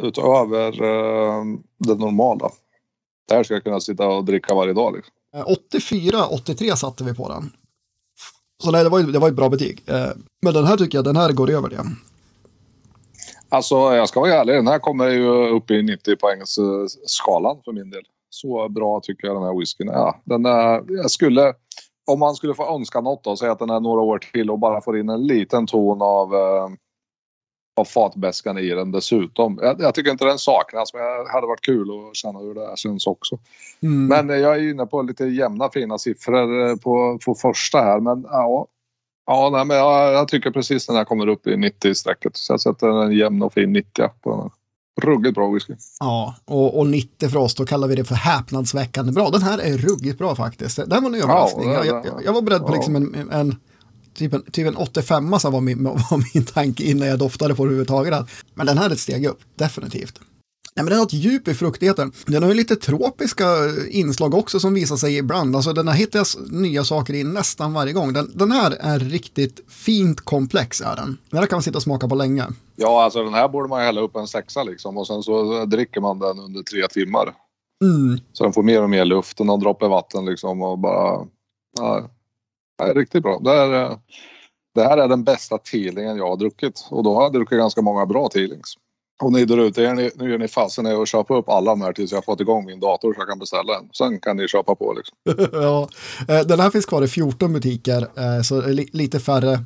utöver 0.00 0.82
eh, 0.82 1.44
det 1.78 1.94
normala. 1.94 2.50
Det 3.28 3.34
här 3.34 3.44
ska 3.44 3.54
jag 3.54 3.64
kunna 3.64 3.80
sitta 3.80 4.08
och 4.08 4.24
dricka 4.24 4.54
varje 4.54 4.72
dag. 4.72 4.96
Liksom. 4.96 5.14
84, 5.46 6.26
83 6.26 6.76
satte 6.76 7.04
vi 7.04 7.14
på 7.14 7.28
den. 7.28 7.52
Så 8.64 8.70
nej, 8.70 8.84
det 8.84 8.90
var, 8.90 9.02
det 9.02 9.18
var 9.18 9.28
ett 9.28 9.34
bra 9.34 9.48
betyg. 9.48 9.82
Eh, 9.86 10.08
men 10.42 10.54
den 10.54 10.64
här 10.64 10.76
tycker 10.76 10.98
jag, 10.98 11.04
den 11.04 11.16
här 11.16 11.32
går 11.32 11.50
över 11.50 11.68
det. 11.68 11.84
Alltså, 13.48 13.74
jag 13.74 14.08
ska 14.08 14.20
vara 14.20 14.32
ärlig. 14.32 14.54
Den 14.54 14.66
här 14.66 14.78
kommer 14.78 15.08
ju 15.08 15.48
upp 15.48 15.70
i 15.70 15.82
90 15.82 16.16
poängs 16.16 16.58
skalan 17.06 17.56
för 17.64 17.72
min 17.72 17.90
del. 17.90 18.02
Så 18.30 18.68
bra 18.68 19.00
tycker 19.02 19.26
jag 19.26 19.36
den 19.36 19.42
här 19.42 19.58
whiskyn 19.58 19.88
är. 19.88 20.12
Den 20.24 20.46
är 20.46 20.82
jag 20.88 21.10
skulle 21.10 21.54
om 22.06 22.18
man 22.18 22.34
skulle 22.34 22.54
få 22.54 22.74
önska 22.74 23.00
något 23.00 23.24
då, 23.24 23.36
säg 23.36 23.48
att 23.48 23.58
den 23.58 23.70
är 23.70 23.80
några 23.80 24.00
år 24.00 24.18
till 24.18 24.50
och 24.50 24.58
bara 24.58 24.80
får 24.80 24.98
in 24.98 25.08
en 25.08 25.26
liten 25.26 25.66
ton 25.66 26.02
av, 26.02 26.34
eh, 26.34 26.68
av 27.76 27.84
fatbäskan 27.84 28.58
i 28.58 28.68
den 28.68 28.92
dessutom. 28.92 29.58
Jag, 29.62 29.80
jag, 29.80 29.94
tycker 29.94 30.10
inte 30.10 30.24
den 30.24 30.38
saknas 30.38 30.94
men 30.94 31.02
det 31.02 31.32
hade 31.32 31.46
varit 31.46 31.60
kul 31.60 31.88
att 31.90 32.16
känna 32.16 32.38
hur 32.38 32.54
det 32.54 32.66
här 32.66 32.76
känns 32.76 33.06
också. 33.06 33.38
Mm. 33.82 34.06
Men 34.06 34.40
jag 34.40 34.56
är 34.56 34.70
inne 34.70 34.86
på 34.86 35.02
lite 35.02 35.24
jämna 35.24 35.70
fina 35.70 35.98
siffror 35.98 36.68
eh, 36.68 36.76
på, 36.76 37.18
på 37.24 37.34
första 37.34 37.78
här 37.78 38.00
men 38.00 38.26
ja. 38.30 38.66
Ja, 39.26 39.50
nej, 39.52 39.64
men 39.64 39.76
jag, 39.76 40.12
jag 40.12 40.28
tycker 40.28 40.50
precis 40.50 40.86
den 40.86 40.96
här 40.96 41.04
kommer 41.04 41.26
upp 41.26 41.46
i 41.46 41.50
90-strecket. 41.50 42.30
Så 42.32 42.52
jag 42.52 42.60
sätter 42.60 43.04
en 43.04 43.12
jämn 43.12 43.42
och 43.42 43.52
fin 43.52 43.72
90 43.72 44.08
på 44.22 44.30
den 44.30 44.40
här. 44.40 44.50
Ruggigt 45.00 45.34
bra 45.34 45.50
whisky. 45.50 45.74
Ja, 46.00 46.34
och, 46.44 46.78
och 46.78 46.86
90 46.86 47.28
för 47.28 47.38
oss, 47.38 47.54
då 47.54 47.66
kallar 47.66 47.88
vi 47.88 47.94
det 47.94 48.04
för 48.04 48.14
häpnadsväckande 48.14 49.12
bra. 49.12 49.30
Den 49.30 49.42
här 49.42 49.58
är 49.58 49.78
ruggigt 49.78 50.18
bra 50.18 50.34
faktiskt. 50.34 50.76
Den 50.76 51.02
var 51.02 51.10
en 51.10 51.14
överraskning. 51.14 51.70
Ja, 51.70 51.84
jag, 51.84 52.06
jag, 52.06 52.24
jag, 52.24 52.32
var 52.32 52.42
beredd 52.42 52.60
på 52.60 52.68
ja. 52.68 52.74
liksom 52.74 52.96
en, 52.96 53.30
en, 53.30 53.56
typ 54.14 54.32
en, 54.32 54.42
typ 54.42 54.66
en 54.66 54.76
85 54.76 55.30
var 55.30 55.60
min, 55.60 55.84
var 55.84 56.34
min 56.34 56.44
tanke 56.44 56.84
innan 56.84 57.08
jag 57.08 57.18
doftade 57.18 57.54
på 57.54 57.64
det 57.64 57.68
överhuvudtaget. 57.68 58.28
Men 58.54 58.66
den 58.66 58.78
här 58.78 58.90
är 58.90 58.92
ett 58.92 59.00
steg 59.00 59.26
upp, 59.26 59.40
definitivt. 59.56 60.20
Nej, 60.76 60.84
men 60.84 60.90
den 60.90 60.98
har 60.98 61.06
ett 61.06 61.12
djup 61.12 61.48
i 61.48 61.54
fruktigheten. 61.54 62.12
Den 62.26 62.42
har 62.42 62.50
ju 62.50 62.56
lite 62.56 62.76
tropiska 62.76 63.44
inslag 63.90 64.34
också 64.34 64.60
som 64.60 64.74
visar 64.74 64.96
sig 64.96 65.16
ibland. 65.16 65.56
Alltså 65.56 65.72
den 65.72 65.88
har 65.88 65.94
hittats 65.94 66.38
nya 66.50 66.84
saker 66.84 67.14
i 67.14 67.24
nästan 67.24 67.72
varje 67.72 67.92
gång. 67.92 68.12
Den, 68.12 68.30
den 68.34 68.52
här 68.52 68.76
är 68.80 68.98
riktigt 68.98 69.60
fint 69.68 70.20
komplex 70.20 70.80
är 70.80 70.96
den. 70.96 71.18
Den 71.30 71.40
här 71.40 71.46
kan 71.46 71.56
man 71.56 71.62
sitta 71.62 71.78
och 71.78 71.82
smaka 71.82 72.08
på 72.08 72.14
länge. 72.14 72.46
Ja, 72.76 73.04
alltså 73.04 73.24
den 73.24 73.34
här 73.34 73.48
borde 73.48 73.68
man 73.68 73.80
hälla 73.80 74.00
upp 74.00 74.16
en 74.16 74.26
sexa 74.26 74.62
liksom 74.62 74.98
och 74.98 75.06
sen 75.06 75.22
så 75.22 75.64
dricker 75.64 76.00
man 76.00 76.18
den 76.18 76.38
under 76.38 76.62
tre 76.62 76.88
timmar. 76.88 77.34
Mm. 77.84 78.20
Så 78.32 78.44
den 78.44 78.52
får 78.52 78.62
mer 78.62 78.82
och 78.82 78.90
mer 78.90 79.04
luft 79.04 79.40
och 79.40 79.46
någon 79.46 79.60
droppe 79.60 79.88
vatten 79.88 80.24
liksom 80.24 80.62
och 80.62 80.78
bara... 80.78 81.26
Ja, 81.78 82.00
det 82.00 82.08
är 82.82 82.94
riktigt 82.94 83.22
bra. 83.22 83.38
Det, 83.38 83.50
är, 83.50 83.84
eh, 83.84 83.98
det 84.74 84.82
här 84.82 84.98
är 84.98 85.08
den 85.08 85.24
bästa 85.24 85.58
tealingen 85.58 86.16
jag 86.16 86.28
har 86.28 86.36
druckit 86.36 86.88
och 86.90 87.02
då 87.04 87.14
har 87.14 87.22
jag 87.22 87.32
druckit 87.32 87.58
ganska 87.58 87.82
många 87.82 88.06
bra 88.06 88.28
tealings. 88.28 88.74
Och 89.22 89.32
ni 89.32 89.44
där 89.44 89.58
ute, 89.58 89.94
nu 89.94 90.30
gör 90.30 90.38
ni 90.38 90.48
fasen 90.48 90.86
är 90.86 91.02
att 91.02 91.08
köpa 91.08 91.36
upp 91.36 91.48
alla 91.48 91.70
de 91.70 91.80
här 91.80 91.92
tills 91.92 92.10
jag 92.10 92.16
har 92.16 92.22
fått 92.22 92.40
igång 92.40 92.66
min 92.66 92.80
dator 92.80 93.14
så 93.14 93.20
jag 93.20 93.28
kan 93.28 93.38
beställa 93.38 93.78
en. 93.78 93.88
Sen 93.92 94.20
kan 94.20 94.36
ni 94.36 94.48
köpa 94.48 94.74
på 94.74 94.92
liksom. 94.92 95.16
ja, 95.62 95.88
eh, 96.28 96.46
den 96.46 96.60
här 96.60 96.70
finns 96.70 96.86
kvar 96.86 97.02
i 97.02 97.08
14 97.08 97.52
butiker, 97.52 98.02
eh, 98.02 98.42
så 98.42 98.60
lite 98.92 99.20
färre. 99.20 99.64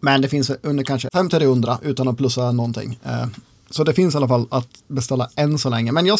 Men 0.00 0.22
det 0.22 0.28
finns 0.28 0.50
under 0.62 0.84
kanske 0.84 1.08
500 1.12 1.78
utan 1.82 2.08
att 2.08 2.16
plussa 2.16 2.52
någonting. 2.52 2.98
Så 3.70 3.84
det 3.84 3.94
finns 3.94 4.14
i 4.14 4.16
alla 4.16 4.28
fall 4.28 4.46
att 4.50 4.68
beställa 4.88 5.28
än 5.36 5.58
så 5.58 5.70
länge. 5.70 5.92
Men 5.92 6.06
jag 6.06 6.18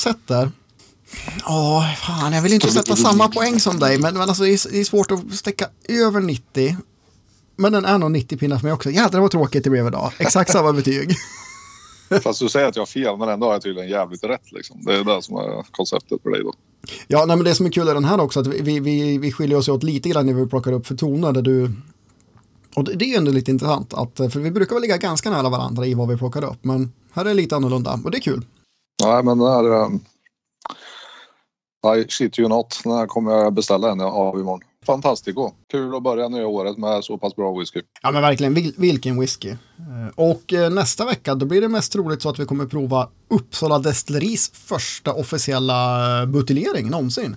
sätter 1.10 1.42
Åh, 1.48 1.94
fan, 1.94 2.32
jag 2.32 2.42
vill 2.42 2.52
inte 2.52 2.70
sätta 2.70 2.96
samma 2.96 3.28
poäng 3.28 3.60
som 3.60 3.78
dig, 3.78 3.98
men, 3.98 4.14
men 4.14 4.28
alltså, 4.28 4.42
det, 4.42 4.50
är, 4.50 4.72
det 4.72 4.80
är 4.80 4.84
svårt 4.84 5.10
att 5.10 5.34
stäcka 5.34 5.66
över 5.88 6.20
90. 6.20 6.76
Men 7.56 7.72
den 7.72 7.84
är 7.84 7.98
nog 7.98 8.10
90 8.10 8.38
pinnar 8.38 8.58
för 8.58 8.64
mig 8.64 8.72
också. 8.72 8.90
Jädrar 8.90 9.20
vad 9.20 9.30
tråkigt 9.30 9.64
det 9.64 9.70
blev 9.70 9.86
idag. 9.86 10.12
Exakt 10.18 10.52
samma 10.52 10.72
betyg. 10.72 11.14
Fast 12.22 12.40
du 12.40 12.48
säger 12.48 12.68
att 12.68 12.76
jag 12.76 12.80
har 12.80 12.86
fel, 12.86 13.16
men 13.16 13.28
ändå 13.28 13.46
har 13.46 13.52
jag 13.52 13.62
tydligen 13.62 13.90
jävligt 13.90 14.24
rätt. 14.24 14.52
Liksom. 14.52 14.84
Det 14.84 14.96
är 14.96 15.04
det 15.04 15.22
som 15.22 15.36
är 15.36 15.62
konceptet 15.70 16.22
för 16.22 16.30
dig 16.30 16.42
då. 16.42 16.52
Ja, 17.06 17.24
nej, 17.26 17.36
men 17.36 17.44
det 17.44 17.54
som 17.54 17.66
är 17.66 17.70
kul 17.70 17.88
är 17.88 17.94
den 17.94 18.04
här 18.04 18.20
också, 18.20 18.40
att 18.40 18.46
vi, 18.46 18.80
vi, 18.80 19.18
vi 19.18 19.32
skiljer 19.32 19.58
oss 19.58 19.68
åt 19.68 19.82
lite 19.82 20.08
grann 20.08 20.26
när 20.26 20.32
vi 20.32 20.46
plockar 20.46 20.72
upp 20.72 20.86
för 20.86 20.94
toner 20.94 21.32
där 21.32 21.42
du 21.42 21.72
och 22.74 22.84
det, 22.84 22.94
det 22.94 23.14
är 23.14 23.18
ändå 23.18 23.32
lite 23.32 23.50
intressant, 23.50 23.94
att, 23.94 24.16
för 24.16 24.40
vi 24.40 24.50
brukar 24.50 24.74
väl 24.74 24.82
ligga 24.82 24.96
ganska 24.96 25.30
nära 25.30 25.48
varandra 25.48 25.86
i 25.86 25.94
vad 25.94 26.08
vi 26.08 26.16
plockar 26.16 26.44
upp, 26.44 26.64
men 26.64 26.92
här 27.12 27.24
är 27.24 27.28
det 27.28 27.34
lite 27.34 27.56
annorlunda 27.56 28.00
och 28.04 28.10
det 28.10 28.18
är 28.18 28.20
kul. 28.20 28.44
Nej, 29.04 29.22
men 29.22 29.38
det 29.38 29.50
här... 29.50 30.00
I 31.84 32.04
shit 32.08 32.38
you 32.38 32.48
not, 32.48 32.80
den 32.84 32.92
här 32.92 33.06
kommer 33.06 33.32
jag 33.32 33.52
beställa 33.52 33.90
en 33.90 34.00
av 34.00 34.40
imorgon 34.40 34.60
fantastico. 34.86 35.52
Kul 35.70 35.94
att 35.94 36.02
börja 36.02 36.28
nya 36.28 36.46
året 36.46 36.78
med 36.78 37.04
så 37.04 37.18
pass 37.18 37.36
bra 37.36 37.58
whisky. 37.58 37.82
Ja 38.02 38.10
men 38.10 38.22
verkligen, 38.22 38.54
Vil 38.54 38.74
vilken 38.76 39.20
whisky. 39.20 39.50
Eh, 39.50 39.56
och 40.14 40.52
eh, 40.52 40.70
nästa 40.70 41.04
vecka 41.04 41.34
då 41.34 41.46
blir 41.46 41.60
det 41.60 41.68
mest 41.68 41.92
troligt 41.92 42.22
så 42.22 42.28
att 42.28 42.38
vi 42.38 42.44
kommer 42.44 42.66
prova 42.66 43.08
Uppsala 43.28 43.78
Destilleris 43.78 44.50
första 44.54 45.12
officiella 45.12 46.26
buteljering 46.26 46.90
någonsin. 46.90 47.36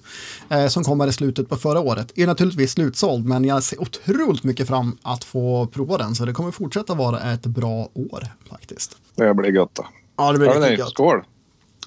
Eh, 0.50 0.68
som 0.68 0.84
kommer 0.84 1.08
i 1.08 1.14
slutet 1.14 1.50
på 1.50 1.56
förra 1.56 1.80
året. 1.80 2.12
Är 2.16 2.28
naturligtvis 2.28 2.72
slutsåld 2.72 3.26
men 3.26 3.46
jag 3.46 3.64
ser 3.64 3.82
otroligt 3.82 4.44
mycket 4.44 4.68
fram 4.68 4.98
att 5.02 5.24
få 5.24 5.68
prova 5.68 5.98
den 5.98 6.16
så 6.16 6.26
det 6.26 6.34
kommer 6.34 6.52
fortsätta 6.52 6.94
vara 6.94 7.20
ett 7.20 7.46
bra 7.46 7.90
år 7.94 8.28
faktiskt. 8.50 8.98
Det 9.16 9.34
blir 9.34 9.52
gött. 9.52 9.80
Ja 10.18 10.32
det 10.32 10.40
blir 10.40 10.50
riktigt 10.50 10.80
gött. 10.80 10.90
Skål! 10.90 11.24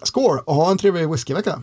Skål 0.02 0.38
och 0.44 0.54
ha 0.54 0.70
en 0.70 0.78
trevlig 0.78 1.10
whiskyvecka. 1.10 1.62